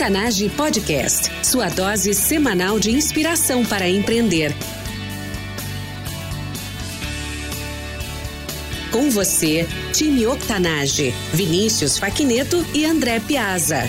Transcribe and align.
Octanage 0.00 0.48
Podcast, 0.56 1.30
sua 1.44 1.68
dose 1.68 2.14
semanal 2.14 2.80
de 2.80 2.90
inspiração 2.90 3.66
para 3.66 3.86
empreender. 3.86 4.50
Com 8.90 9.10
você, 9.10 9.68
time 9.92 10.26
Octanage, 10.26 11.10
Vinícius 11.34 11.98
Faquineto 11.98 12.64
e 12.74 12.86
André 12.86 13.20
Piazza. 13.20 13.82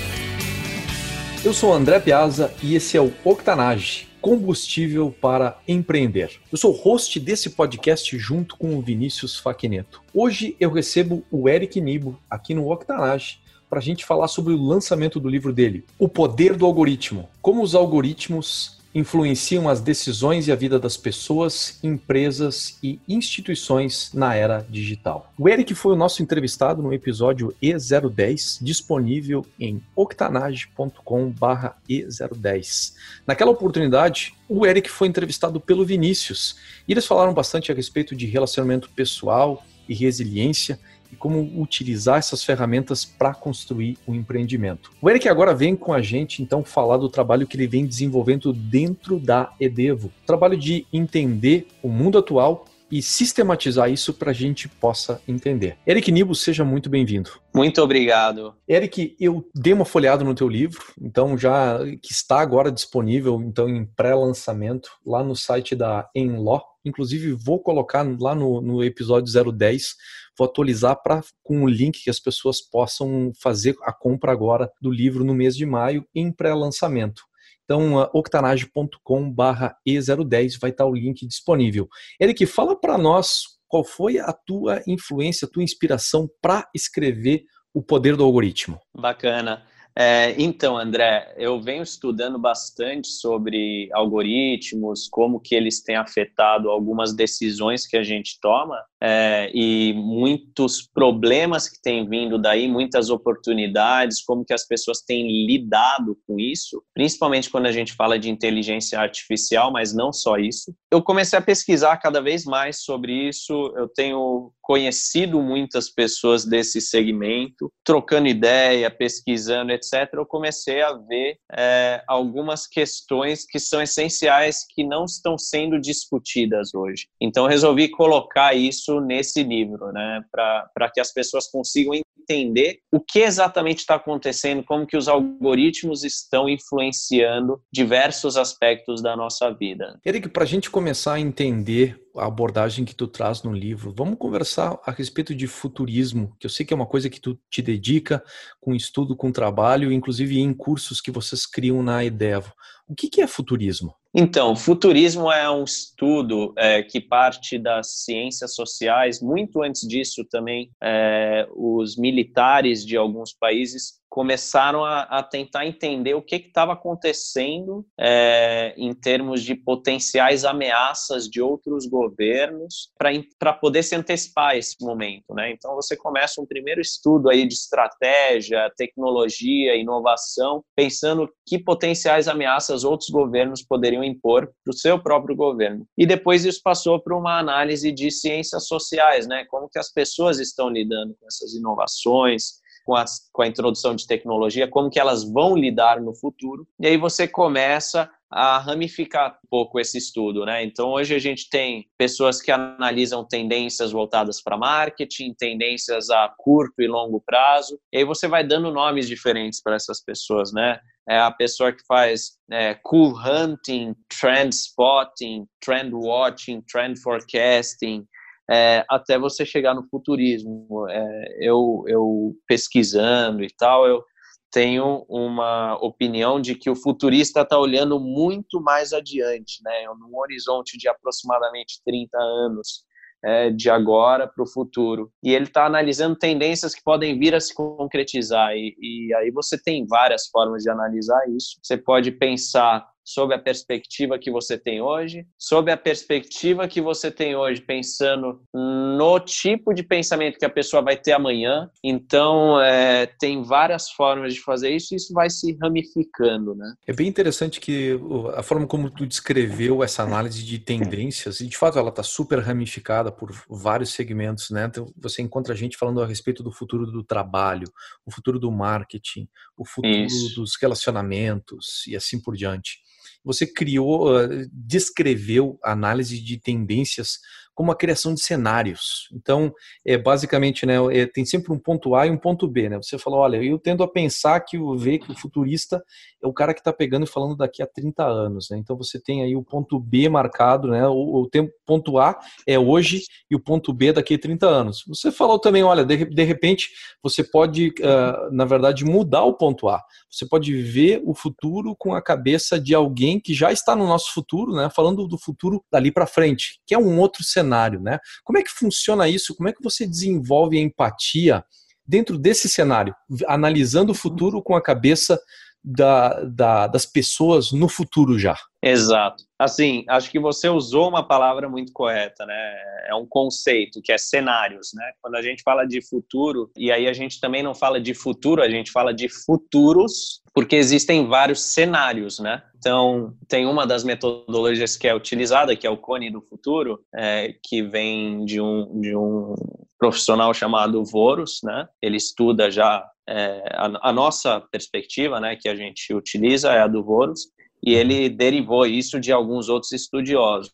Eu 1.45 1.53
sou 1.53 1.71
André 1.71 1.97
Piazza 2.01 2.53
e 2.61 2.75
esse 2.75 2.97
é 2.97 3.01
o 3.01 3.13
Octanage, 3.23 4.09
combustível 4.19 5.15
para 5.21 5.61
empreender. 5.65 6.41
Eu 6.51 6.57
sou 6.57 6.73
host 6.73 7.21
desse 7.21 7.51
podcast 7.51 8.17
junto 8.17 8.57
com 8.57 8.77
o 8.77 8.81
Vinícius 8.81 9.39
Faquineto. 9.39 10.01
Hoje 10.13 10.57
eu 10.59 10.73
recebo 10.73 11.23
o 11.31 11.47
Eric 11.47 11.79
Nibo 11.79 12.19
aqui 12.29 12.53
no 12.53 12.69
Octanage 12.69 13.39
para 13.71 13.79
a 13.79 13.81
gente 13.81 14.05
falar 14.05 14.27
sobre 14.27 14.53
o 14.53 14.61
lançamento 14.61 15.17
do 15.17 15.29
livro 15.29 15.53
dele, 15.53 15.85
O 15.97 16.09
Poder 16.09 16.57
do 16.57 16.65
Algoritmo. 16.65 17.29
Como 17.41 17.63
os 17.63 17.73
algoritmos 17.73 18.81
influenciam 18.93 19.69
as 19.69 19.79
decisões 19.79 20.49
e 20.49 20.51
a 20.51 20.55
vida 20.55 20.77
das 20.77 20.97
pessoas, 20.97 21.79
empresas 21.81 22.77
e 22.83 22.99
instituições 23.07 24.11
na 24.13 24.35
era 24.35 24.67
digital. 24.69 25.31
O 25.39 25.47
Eric 25.47 25.73
foi 25.73 25.93
o 25.93 25.95
nosso 25.95 26.21
entrevistado 26.21 26.81
no 26.81 26.93
episódio 26.93 27.55
E010, 27.63 28.57
disponível 28.61 29.45
em 29.57 29.81
octanage.com/e010. 29.95 32.93
Naquela 33.25 33.51
oportunidade, 33.51 34.33
o 34.49 34.65
Eric 34.65 34.89
foi 34.89 35.07
entrevistado 35.07 35.61
pelo 35.61 35.85
Vinícius 35.85 36.57
e 36.85 36.91
eles 36.91 37.05
falaram 37.05 37.33
bastante 37.33 37.71
a 37.71 37.75
respeito 37.75 38.13
de 38.13 38.25
relacionamento 38.25 38.89
pessoal 38.89 39.65
e 39.87 39.93
resiliência 39.93 40.77
e 41.11 41.15
como 41.15 41.39
utilizar 41.61 42.17
essas 42.17 42.43
ferramentas 42.43 43.03
para 43.03 43.33
construir 43.33 43.97
um 44.07 44.15
empreendimento. 44.15 44.91
O 45.01 45.09
Eric 45.09 45.27
agora 45.27 45.53
vem 45.53 45.75
com 45.75 45.93
a 45.93 46.01
gente 46.01 46.41
então 46.41 46.63
falar 46.63 46.97
do 46.97 47.09
trabalho 47.09 47.45
que 47.45 47.57
ele 47.57 47.67
vem 47.67 47.85
desenvolvendo 47.85 48.53
dentro 48.53 49.19
da 49.19 49.51
Edevo, 49.59 50.07
o 50.07 50.25
trabalho 50.25 50.57
de 50.57 50.85
entender 50.91 51.67
o 51.81 51.89
mundo 51.89 52.17
atual 52.17 52.65
e 52.91 53.01
sistematizar 53.01 53.89
isso 53.91 54.13
para 54.13 54.31
a 54.31 54.33
gente 54.33 54.67
possa 54.67 55.21
entender. 55.27 55.77
Eric 55.87 56.11
Nibo, 56.11 56.35
seja 56.35 56.65
muito 56.65 56.89
bem-vindo. 56.89 57.31
Muito 57.53 57.81
obrigado. 57.81 58.55
Eric, 58.67 59.15
eu 59.19 59.47
dei 59.55 59.73
uma 59.73 59.85
folhada 59.85 60.23
no 60.23 60.35
teu 60.35 60.47
livro, 60.47 60.83
então 60.99 61.37
já 61.37 61.79
que 62.01 62.11
está 62.11 62.39
agora 62.39 62.71
disponível 62.71 63.41
então 63.41 63.69
em 63.69 63.85
pré-lançamento 63.85 64.91
lá 65.05 65.23
no 65.23 65.35
site 65.35 65.75
da 65.75 66.09
Enlaw. 66.15 66.63
Inclusive 66.83 67.33
vou 67.33 67.59
colocar 67.59 68.05
lá 68.19 68.33
no, 68.33 68.59
no 68.59 68.83
episódio 68.83 69.31
010 69.51 69.95
vou 70.37 70.47
atualizar 70.47 71.01
para 71.01 71.21
com 71.43 71.63
o 71.63 71.69
link 71.69 72.03
que 72.03 72.09
as 72.09 72.19
pessoas 72.19 72.61
possam 72.61 73.31
fazer 73.39 73.75
a 73.83 73.93
compra 73.93 74.31
agora 74.31 74.71
do 74.81 74.89
livro 74.89 75.23
no 75.23 75.33
mês 75.33 75.55
de 75.55 75.65
maio 75.65 76.05
em 76.15 76.31
pré-lançamento. 76.31 77.23
Então, 77.71 78.03
uh, 78.03 78.09
octanage.com/e010 78.13 80.59
vai 80.59 80.71
estar 80.71 80.85
o 80.85 80.93
link 80.93 81.25
disponível. 81.25 81.87
Eric, 82.19 82.45
fala 82.45 82.77
para 82.77 82.97
nós 82.97 83.43
qual 83.65 83.85
foi 83.85 84.19
a 84.19 84.33
tua 84.33 84.83
influência, 84.85 85.45
a 85.45 85.49
tua 85.49 85.63
inspiração 85.63 86.29
para 86.41 86.67
escrever 86.75 87.45
O 87.73 87.81
Poder 87.81 88.17
do 88.17 88.25
Algoritmo. 88.25 88.77
Bacana. 88.93 89.63
É, 89.97 90.35
então, 90.37 90.77
André, 90.77 91.33
eu 91.37 91.61
venho 91.61 91.81
estudando 91.81 92.37
bastante 92.37 93.07
sobre 93.07 93.87
algoritmos, 93.93 95.07
como 95.09 95.39
que 95.39 95.55
eles 95.55 95.81
têm 95.81 95.95
afetado 95.95 96.69
algumas 96.69 97.15
decisões 97.15 97.87
que 97.87 97.95
a 97.95 98.03
gente 98.03 98.37
toma 98.41 98.83
é, 99.01 99.49
e 99.53 99.93
muitos 99.93 100.87
problemas 100.93 101.67
que 101.67 101.81
têm 101.81 102.07
vindo 102.07 102.37
daí, 102.37 102.67
muitas 102.67 103.09
oportunidades, 103.09 104.23
como 104.23 104.45
que 104.45 104.53
as 104.53 104.67
pessoas 104.67 105.01
têm 105.01 105.45
lidado 105.45 106.17
com 106.27 106.39
isso, 106.39 106.83
principalmente 106.93 107.49
quando 107.49 107.65
a 107.65 107.71
gente 107.71 107.93
fala 107.93 108.19
de 108.19 108.29
inteligência 108.29 108.99
artificial, 108.99 109.71
mas 109.71 109.93
não 109.93 110.13
só 110.13 110.37
isso. 110.37 110.73
Eu 110.91 111.01
comecei 111.01 111.37
a 111.39 111.41
pesquisar 111.41 111.97
cada 111.97 112.21
vez 112.21 112.45
mais 112.45 112.83
sobre 112.83 113.29
isso, 113.29 113.73
eu 113.75 113.87
tenho 113.87 114.51
conhecido 114.61 115.41
muitas 115.41 115.89
pessoas 115.89 116.45
desse 116.45 116.79
segmento, 116.79 117.69
trocando 117.83 118.27
ideia, 118.27 118.89
pesquisando, 118.89 119.71
etc. 119.71 120.09
Eu 120.13 120.25
comecei 120.25 120.81
a 120.81 120.93
ver 120.93 121.37
é, 121.51 122.01
algumas 122.07 122.67
questões 122.67 123.45
que 123.45 123.59
são 123.59 123.81
essenciais 123.81 124.65
que 124.69 124.83
não 124.83 125.05
estão 125.05 125.37
sendo 125.37 125.79
discutidas 125.79 126.73
hoje. 126.73 127.07
Então, 127.19 127.47
resolvi 127.47 127.89
colocar 127.89 128.55
isso 128.55 128.90
isso 128.91 128.99
nesse 128.99 129.43
livro, 129.43 129.91
né? 129.91 130.23
Para 130.31 130.89
que 130.93 130.99
as 130.99 131.13
pessoas 131.13 131.47
consigam 131.49 131.93
entender 131.95 132.79
o 132.91 132.99
que 132.99 133.19
exatamente 133.19 133.79
está 133.79 133.95
acontecendo, 133.95 134.63
como 134.63 134.85
que 134.85 134.95
os 134.97 135.07
algoritmos 135.07 136.03
estão 136.03 136.47
influenciando 136.47 137.61
diversos 137.71 138.37
aspectos 138.37 139.01
da 139.01 139.15
nossa 139.15 139.51
vida. 139.51 139.99
Eric, 140.05 140.29
para 140.29 140.43
a 140.43 140.47
gente 140.47 140.69
começar 140.69 141.13
a 141.13 141.19
entender 141.19 141.99
a 142.15 142.27
abordagem 142.27 142.85
que 142.85 142.95
tu 142.95 143.07
traz 143.07 143.41
no 143.41 143.53
livro, 143.53 143.93
vamos 143.95 144.17
conversar 144.17 144.79
a 144.85 144.91
respeito 144.91 145.33
de 145.33 145.47
futurismo, 145.47 146.35
que 146.39 146.45
eu 146.45 146.49
sei 146.49 146.65
que 146.65 146.73
é 146.73 146.75
uma 146.75 146.85
coisa 146.85 147.09
que 147.09 147.19
tu 147.19 147.39
te 147.49 147.61
dedica 147.61 148.23
com 148.59 148.73
estudo, 148.73 149.15
com 149.15 149.31
trabalho, 149.31 149.91
inclusive 149.91 150.39
em 150.39 150.53
cursos 150.53 151.01
que 151.01 151.11
vocês 151.11 151.45
criam 151.45 151.81
na 151.81 152.03
Edevo. 152.03 152.53
O 152.87 152.95
que, 152.95 153.09
que 153.09 153.21
é 153.21 153.27
futurismo? 153.27 153.95
Então, 154.13 154.57
futurismo 154.57 155.31
é 155.31 155.49
um 155.49 155.63
estudo 155.63 156.53
é, 156.57 156.83
que 156.83 156.99
parte 156.99 157.57
das 157.57 158.03
ciências 158.03 158.53
sociais. 158.53 159.21
Muito 159.21 159.63
antes 159.63 159.87
disso, 159.87 160.25
também, 160.25 160.69
é, 160.83 161.47
os 161.55 161.95
militares 161.95 162.85
de 162.85 162.97
alguns 162.97 163.31
países 163.31 164.00
começaram 164.11 164.83
a, 164.83 165.03
a, 165.03 165.23
tentar 165.23 165.65
entender 165.65 166.13
o 166.15 166.21
que 166.21 166.35
estava 166.35 166.73
acontecendo 166.73 167.85
é, 167.97 168.73
em 168.75 168.93
termos 168.93 169.41
de 169.41 169.55
potenciais 169.55 170.43
ameaças 170.43 171.29
de 171.29 171.41
outros 171.41 171.87
governos 171.87 172.91
para 173.39 173.53
poder 173.53 173.83
se 173.83 173.95
antecipar 173.95 174.49
a 174.49 174.57
esse 174.57 174.75
momento. 174.81 175.33
Né? 175.33 175.51
Então, 175.53 175.75
você 175.75 175.95
começa 175.95 176.41
um 176.41 176.45
primeiro 176.45 176.81
estudo 176.81 177.29
aí 177.29 177.47
de 177.47 177.53
estratégia, 177.53 178.69
tecnologia, 178.75 179.77
inovação, 179.77 180.61
pensando 180.75 181.29
que 181.47 181.57
potenciais 181.57 182.27
ameaças 182.27 182.83
outros 182.83 183.09
governos 183.09 183.63
poderiam 183.63 184.03
impor 184.03 184.51
para 184.61 184.71
o 184.71 184.77
seu 184.77 185.01
próprio 185.01 185.37
governo. 185.37 185.87
E 185.97 186.05
depois 186.05 186.43
isso 186.43 186.59
passou 186.61 187.01
para 187.01 187.17
uma 187.17 187.39
análise 187.39 187.93
de 187.93 188.11
ciências 188.11 188.67
sociais, 188.67 189.25
né? 189.25 189.45
como 189.45 189.69
que 189.69 189.79
as 189.79 189.89
pessoas 189.89 190.37
estão 190.37 190.69
lidando 190.69 191.15
com 191.17 191.27
essas 191.27 191.53
inovações, 191.53 192.59
com 192.85 192.95
a, 192.95 193.05
com 193.31 193.41
a 193.41 193.47
introdução 193.47 193.95
de 193.95 194.07
tecnologia, 194.07 194.67
como 194.67 194.89
que 194.89 194.99
elas 194.99 195.23
vão 195.23 195.55
lidar 195.55 196.01
no 196.01 196.15
futuro. 196.15 196.67
E 196.79 196.87
aí 196.87 196.97
você 196.97 197.27
começa 197.27 198.09
a 198.31 198.57
ramificar 198.59 199.37
um 199.43 199.47
pouco 199.49 199.77
esse 199.77 199.97
estudo, 199.97 200.45
né? 200.45 200.63
Então 200.63 200.91
hoje 200.91 201.13
a 201.13 201.19
gente 201.19 201.49
tem 201.49 201.85
pessoas 201.97 202.41
que 202.41 202.49
analisam 202.49 203.27
tendências 203.27 203.91
voltadas 203.91 204.41
para 204.41 204.57
marketing, 204.57 205.33
tendências 205.33 206.09
a 206.09 206.33
curto 206.37 206.81
e 206.81 206.87
longo 206.87 207.19
prazo, 207.19 207.77
e 207.91 207.97
aí 207.97 208.05
você 208.05 208.29
vai 208.29 208.47
dando 208.47 208.71
nomes 208.71 209.07
diferentes 209.07 209.61
para 209.61 209.75
essas 209.75 210.01
pessoas, 210.01 210.53
né? 210.53 210.79
É 211.09 211.19
a 211.19 211.31
pessoa 211.31 211.73
que 211.73 211.83
faz 211.85 212.37
é, 212.49 212.75
cool 212.83 213.13
hunting, 213.17 213.93
trend 214.07 214.53
spotting, 214.53 215.45
trend 215.59 215.93
watching, 215.93 216.61
trend 216.61 217.01
forecasting, 217.01 218.07
é, 218.51 218.83
até 218.89 219.17
você 219.17 219.45
chegar 219.45 219.73
no 219.73 219.87
futurismo. 219.87 220.85
É, 220.89 221.37
eu, 221.39 221.85
eu 221.87 222.35
pesquisando 222.45 223.43
e 223.43 223.49
tal, 223.57 223.87
eu 223.87 224.03
tenho 224.51 225.05
uma 225.07 225.77
opinião 225.81 226.41
de 226.41 226.55
que 226.55 226.69
o 226.69 226.75
futurista 226.75 227.41
está 227.41 227.57
olhando 227.57 227.97
muito 227.97 228.61
mais 228.61 228.91
adiante, 228.91 229.63
né, 229.63 229.85
num 229.97 230.17
horizonte 230.17 230.77
de 230.77 230.89
aproximadamente 230.89 231.81
30 231.85 232.17
anos. 232.17 232.83
É, 233.23 233.51
de 233.51 233.69
agora 233.69 234.27
para 234.27 234.43
o 234.43 234.47
futuro. 234.47 235.11
E 235.23 235.31
ele 235.31 235.45
está 235.45 235.67
analisando 235.67 236.15
tendências 236.15 236.73
que 236.73 236.83
podem 236.83 237.19
vir 237.19 237.35
a 237.35 237.39
se 237.39 237.53
concretizar. 237.53 238.55
E, 238.55 238.75
e 238.79 239.13
aí 239.13 239.29
você 239.29 239.61
tem 239.61 239.85
várias 239.85 240.25
formas 240.25 240.63
de 240.63 240.71
analisar 240.71 241.21
isso. 241.29 241.59
Você 241.61 241.77
pode 241.77 242.09
pensar 242.13 242.83
sob 243.03 243.33
a 243.33 243.39
perspectiva 243.39 244.17
que 244.19 244.31
você 244.31 244.57
tem 244.57 244.81
hoje, 244.81 245.25
sob 245.37 245.71
a 245.71 245.77
perspectiva 245.77 246.67
que 246.67 246.81
você 246.81 247.11
tem 247.11 247.35
hoje, 247.35 247.61
pensando 247.61 248.41
no 248.53 249.19
tipo 249.19 249.73
de 249.73 249.83
pensamento 249.83 250.37
que 250.37 250.45
a 250.45 250.49
pessoa 250.49 250.81
vai 250.81 250.95
ter 250.95 251.13
amanhã. 251.13 251.69
Então, 251.83 252.61
é, 252.61 253.05
tem 253.05 253.43
várias 253.43 253.89
formas 253.89 254.33
de 254.33 254.41
fazer 254.41 254.69
isso 254.69 254.93
e 254.93 254.97
isso 254.97 255.13
vai 255.13 255.29
se 255.29 255.57
ramificando, 255.61 256.55
né? 256.55 256.73
É 256.85 256.93
bem 256.93 257.07
interessante 257.07 257.59
que 257.59 257.99
a 258.35 258.43
forma 258.43 258.67
como 258.67 258.89
tu 258.89 259.05
descreveu 259.05 259.83
essa 259.83 260.03
análise 260.03 260.43
de 260.43 260.59
tendências, 260.59 261.39
e 261.39 261.47
de 261.47 261.57
fato 261.57 261.79
ela 261.79 261.89
está 261.89 262.03
super 262.03 262.39
ramificada 262.39 263.11
por 263.11 263.31
vários 263.49 263.91
segmentos, 263.93 264.49
né? 264.49 264.65
Então, 264.65 264.91
você 264.95 265.21
encontra 265.21 265.55
gente 265.55 265.77
falando 265.77 266.01
a 266.01 266.05
respeito 266.05 266.43
do 266.43 266.51
futuro 266.51 266.85
do 266.85 267.03
trabalho, 267.03 267.67
o 268.05 268.11
futuro 268.11 268.39
do 268.39 268.51
marketing, 268.51 269.27
o 269.57 269.65
futuro 269.65 269.93
isso. 269.93 270.35
dos 270.35 270.55
relacionamentos 270.61 271.85
e 271.87 271.95
assim 271.95 272.21
por 272.21 272.35
diante 272.35 272.79
você 273.23 273.45
criou, 273.45 274.09
descreveu 274.51 275.59
análise 275.63 276.19
de 276.21 276.37
tendências 276.39 277.19
como 277.61 277.71
a 277.71 277.75
criação 277.75 278.15
de 278.15 278.21
cenários. 278.21 279.07
Então, 279.13 279.53
é 279.85 279.95
basicamente, 279.95 280.65
né, 280.65 280.77
é, 280.91 281.05
tem 281.05 281.23
sempre 281.23 281.53
um 281.53 281.59
ponto 281.59 281.93
A 281.93 282.07
e 282.07 282.09
um 282.09 282.17
ponto 282.17 282.47
B, 282.47 282.67
né? 282.67 282.77
Você 282.77 282.97
falou, 282.97 283.19
olha, 283.19 283.37
eu 283.37 283.59
tendo 283.59 283.83
a 283.83 283.87
pensar 283.87 284.39
que 284.39 284.57
o 284.57 284.75
ver 284.75 284.97
que 284.97 285.11
o 285.11 285.15
futurista 285.15 285.79
é 286.23 286.27
o 286.27 286.33
cara 286.33 286.55
que 286.55 286.59
está 286.59 286.73
pegando 286.73 287.03
e 287.03 287.09
falando 287.09 287.35
daqui 287.35 287.61
a 287.61 287.67
30 287.67 288.03
anos, 288.03 288.49
né? 288.49 288.57
Então 288.57 288.75
você 288.75 288.99
tem 288.99 289.21
aí 289.21 289.35
o 289.35 289.43
ponto 289.43 289.79
B 289.79 290.09
marcado, 290.09 290.69
né? 290.69 290.87
O, 290.87 291.21
o 291.21 291.29
tempo, 291.29 291.51
ponto 291.65 291.99
A 291.99 292.17
é 292.47 292.57
hoje 292.57 293.03
e 293.29 293.35
o 293.35 293.39
ponto 293.39 293.71
B 293.71 293.93
daqui 293.93 294.15
a 294.15 294.19
30 294.19 294.47
anos. 294.47 294.83
Você 294.87 295.11
falou 295.11 295.37
também, 295.37 295.61
olha, 295.61 295.85
de, 295.85 296.05
de 296.05 296.23
repente 296.23 296.69
você 297.03 297.23
pode, 297.23 297.69
uh, 297.79 298.31
na 298.31 298.45
verdade, 298.45 298.83
mudar 298.85 299.23
o 299.23 299.33
ponto 299.33 299.69
A. 299.69 299.81
Você 300.09 300.27
pode 300.27 300.55
ver 300.61 301.01
o 301.05 301.13
futuro 301.13 301.75
com 301.77 301.93
a 301.93 302.01
cabeça 302.01 302.59
de 302.59 302.75
alguém 302.75 303.19
que 303.19 303.33
já 303.33 303.51
está 303.51 303.75
no 303.75 303.87
nosso 303.87 304.13
futuro, 304.13 304.53
né? 304.53 304.69
Falando 304.75 305.07
do 305.07 305.17
futuro 305.17 305.63
dali 305.71 305.91
para 305.91 306.05
frente, 306.05 306.59
que 306.65 306.73
é 306.73 306.77
um 306.77 306.99
outro 306.99 307.23
cenário, 307.23 307.50
né? 307.81 307.99
Como 308.23 308.37
é 308.37 308.43
que 308.43 308.51
funciona 308.51 309.07
isso? 309.07 309.35
Como 309.35 309.49
é 309.49 309.53
que 309.53 309.63
você 309.63 309.85
desenvolve 309.85 310.57
a 310.57 310.61
empatia 310.61 311.43
dentro 311.85 312.17
desse 312.17 312.47
cenário, 312.47 312.95
analisando 313.27 313.91
o 313.91 313.95
futuro 313.95 314.41
com 314.41 314.55
a 314.55 314.61
cabeça 314.61 315.19
da, 315.63 316.23
da, 316.23 316.67
das 316.67 316.85
pessoas 316.85 317.51
no 317.51 317.67
futuro 317.67 318.17
já? 318.17 318.37
Exato. 318.63 319.23
Assim, 319.39 319.83
acho 319.89 320.11
que 320.11 320.19
você 320.19 320.47
usou 320.47 320.87
uma 320.87 321.01
palavra 321.07 321.49
muito 321.49 321.73
correta, 321.73 322.25
né? 322.27 322.55
É 322.87 322.93
um 322.93 323.07
conceito 323.07 323.81
que 323.81 323.91
é 323.91 323.97
cenários, 323.97 324.69
né? 324.75 324.91
Quando 325.01 325.15
a 325.15 325.21
gente 325.21 325.41
fala 325.41 325.65
de 325.65 325.81
futuro, 325.81 326.51
e 326.55 326.71
aí 326.71 326.87
a 326.87 326.93
gente 326.93 327.19
também 327.19 327.41
não 327.41 327.55
fala 327.55 327.81
de 327.81 327.95
futuro, 327.95 328.43
a 328.43 328.49
gente 328.49 328.71
fala 328.71 328.93
de 328.93 329.09
futuros, 329.09 330.21
porque 330.31 330.55
existem 330.55 331.07
vários 331.07 331.41
cenários, 331.41 332.19
né? 332.19 332.43
Então, 332.55 333.15
tem 333.27 333.47
uma 333.47 333.65
das 333.65 333.83
metodologias 333.83 334.77
que 334.77 334.87
é 334.87 334.93
utilizada, 334.93 335.55
que 335.55 335.65
é 335.65 335.69
o 335.69 335.77
Cone 335.77 336.11
do 336.11 336.21
Futuro, 336.21 336.79
é, 336.93 337.33
que 337.43 337.63
vem 337.63 338.23
de 338.25 338.39
um, 338.39 338.79
de 338.79 338.95
um 338.95 339.33
profissional 339.79 340.31
chamado 340.35 340.85
Voros, 340.85 341.39
né? 341.43 341.67
Ele 341.81 341.97
estuda 341.97 342.51
já 342.51 342.87
é, 343.09 343.43
a, 343.53 343.89
a, 343.89 343.91
nossa 343.91 344.39
perspectiva, 344.51 345.19
né, 345.19 345.35
que 345.35 345.49
a 345.49 345.55
gente 345.55 345.91
utiliza 345.93 346.51
é 346.51 346.61
a 346.61 346.67
do 346.67 346.83
Voros, 346.83 347.27
e 347.63 347.73
ele 347.73 348.09
derivou 348.09 348.65
isso 348.65 348.99
de 348.99 349.11
alguns 349.11 349.49
outros 349.49 349.71
estudiosos. 349.71 350.51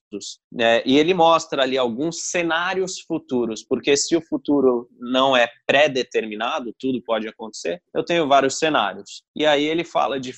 Né? 0.51 0.81
E 0.85 0.97
ele 0.97 1.13
mostra 1.13 1.63
ali 1.63 1.77
alguns 1.77 2.29
cenários 2.29 2.99
futuros, 2.99 3.63
porque 3.63 3.95
se 3.95 4.15
o 4.15 4.21
futuro 4.21 4.89
não 4.99 5.35
é 5.35 5.49
pré-determinado, 5.65 6.73
tudo 6.77 7.01
pode 7.01 7.27
acontecer, 7.27 7.81
eu 7.93 8.03
tenho 8.03 8.27
vários 8.27 8.59
cenários. 8.59 9.23
E 9.35 9.45
aí 9.45 9.65
ele 9.65 9.83
fala 9.83 10.19
de 10.19 10.33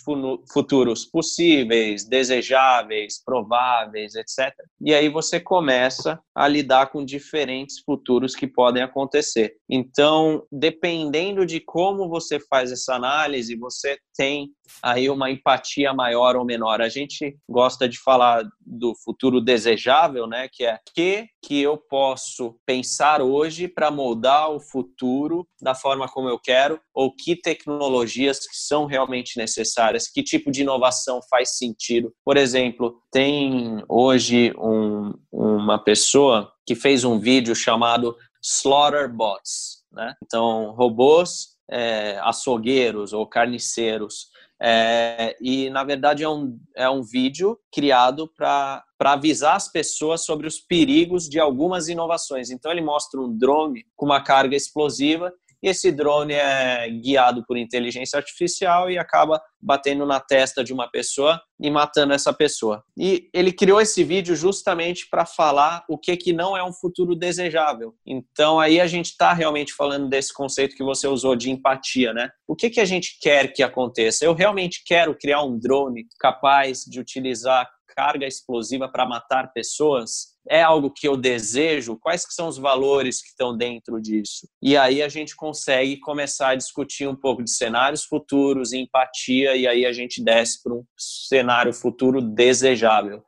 futuros 0.51 1.05
possíveis, 1.05 2.05
desejáveis, 2.05 3.23
prováveis, 3.23 4.13
etc. 4.15 4.53
E 4.81 4.93
aí 4.93 5.09
você 5.09 5.39
começa 5.39 6.19
a 6.35 6.47
lidar 6.47 6.87
com 6.87 7.03
diferentes 7.03 7.79
futuros 7.79 8.35
que 8.35 8.47
podem 8.47 8.83
acontecer. 8.83 9.55
Então, 9.69 10.45
dependendo 10.51 11.45
de 11.45 11.59
como 11.59 12.07
você 12.07 12.39
faz 12.39 12.71
essa 12.71 12.95
análise, 12.95 13.55
você 13.55 13.97
tem 14.15 14.51
aí 14.83 15.09
uma 15.09 15.31
empatia 15.31 15.93
maior 15.93 16.35
ou 16.35 16.45
menor. 16.45 16.58
A 16.67 16.89
gente 16.89 17.37
gosta 17.49 17.87
de 17.87 17.99
falar 17.99 18.43
do 18.59 18.93
futuro 19.03 19.39
desejável, 19.39 20.27
né, 20.27 20.47
que 20.51 20.65
é 20.65 20.79
que 20.93 21.27
que 21.41 21.61
eu 21.61 21.77
posso 21.77 22.55
pensar 22.65 23.21
hoje 23.21 23.67
para 23.67 23.89
moldar 23.89 24.51
o 24.51 24.59
futuro 24.59 25.47
da 25.61 25.73
forma 25.73 26.07
como 26.07 26.27
eu 26.27 26.37
quero, 26.37 26.79
ou 26.93 27.15
que 27.15 27.35
tecnologias 27.35 28.39
que 28.39 28.55
são 28.55 28.85
realmente 28.85 29.37
necessárias, 29.37 30.09
que 30.09 30.21
tipo 30.21 30.51
de 30.51 30.61
inovação 30.61 31.21
faz 31.29 31.57
sentido. 31.57 32.13
Por 32.25 32.37
exemplo, 32.37 33.01
tem 33.11 33.83
hoje 33.87 34.53
um, 34.57 35.13
uma 35.31 35.81
pessoa 35.81 36.51
que 36.65 36.75
fez 36.75 37.03
um 37.03 37.19
vídeo 37.19 37.55
chamado 37.55 38.15
Slaughter 38.43 39.11
Bots, 39.11 39.83
né? 39.91 40.13
Então, 40.23 40.71
robôs 40.71 41.57
é, 41.69 42.19
açougueiros 42.21 43.13
ou 43.13 43.27
carniceiros 43.27 44.27
é, 44.61 45.37
e, 45.41 45.69
na 45.69 45.83
verdade, 45.83 46.23
é 46.23 46.29
um, 46.29 46.59
é 46.75 46.89
um 46.89 47.01
vídeo 47.01 47.57
criado 47.71 48.27
para 48.35 48.83
avisar 48.99 49.55
as 49.55 49.71
pessoas 49.71 50.25
sobre 50.25 50.47
os 50.47 50.59
perigos 50.59 51.29
de 51.29 51.39
algumas 51.39 51.87
inovações. 51.87 52.49
Então, 52.49 52.71
ele 52.71 52.81
mostra 52.81 53.19
um 53.21 53.37
drone 53.37 53.85
com 53.95 54.05
uma 54.05 54.21
carga 54.21 54.55
explosiva 54.55 55.33
e 55.61 55.69
esse 55.69 55.91
drone 55.91 56.33
é 56.33 56.89
guiado 56.89 57.43
por 57.45 57.57
inteligência 57.57 58.17
artificial 58.17 58.89
e 58.89 58.97
acaba 58.97 59.41
batendo 59.61 60.05
na 60.05 60.19
testa 60.19 60.63
de 60.63 60.73
uma 60.73 60.89
pessoa 60.89 61.41
e 61.59 61.69
matando 61.69 62.13
essa 62.13 62.33
pessoa. 62.33 62.83
E 62.97 63.29
ele 63.33 63.51
criou 63.51 63.81
esse 63.81 64.03
vídeo 64.03 64.35
justamente 64.35 65.07
para 65.09 65.25
falar 65.25 65.83
o 65.89 65.97
que 65.97 66.15
que 66.15 66.31
não 66.31 66.55
é 66.55 66.63
um 66.63 66.71
futuro 66.71 67.15
desejável. 67.15 67.93
Então 68.05 68.59
aí 68.59 68.79
a 68.79 68.87
gente 68.87 69.07
está 69.07 69.33
realmente 69.33 69.73
falando 69.73 70.07
desse 70.07 70.33
conceito 70.33 70.75
que 70.75 70.83
você 70.83 71.07
usou 71.07 71.35
de 71.35 71.49
empatia, 71.51 72.13
né? 72.13 72.29
O 72.47 72.55
que 72.55 72.69
que 72.69 72.79
a 72.79 72.85
gente 72.85 73.17
quer 73.21 73.51
que 73.53 73.61
aconteça? 73.61 74.23
Eu 74.23 74.33
realmente 74.33 74.81
quero 74.85 75.15
criar 75.17 75.43
um 75.43 75.59
drone 75.59 76.05
capaz 76.19 76.83
de 76.85 76.99
utilizar 76.99 77.69
carga 77.99 78.25
explosiva 78.25 78.87
para 78.87 79.05
matar 79.05 79.51
pessoas? 79.51 80.37
É 80.49 80.61
algo 80.63 80.89
que 80.89 81.05
eu 81.05 81.17
desejo? 81.17 81.99
Quais 81.99 82.25
que 82.25 82.33
são 82.33 82.47
os 82.47 82.57
valores 82.57 83.21
que 83.21 83.27
estão 83.27 83.55
dentro 83.55 84.01
disso? 84.01 84.47
E 84.61 84.77
aí 84.77 85.03
a 85.03 85.09
gente 85.09 85.35
consegue 85.35 85.99
começar 85.99 86.49
a 86.49 86.55
discutir 86.55 87.09
um 87.09 87.15
pouco 87.15 87.43
de 87.43 87.51
cenários 87.51 88.05
futuros, 88.05 88.71
empatia, 88.71 89.53
e 89.57 89.67
aí 89.67 89.85
a 89.85 89.91
gente 89.91 90.23
desce 90.23 90.63
para 90.63 90.73
um 90.73 90.83
cenário 90.97 91.73
futuro 91.73 92.21
desejável. 92.21 93.21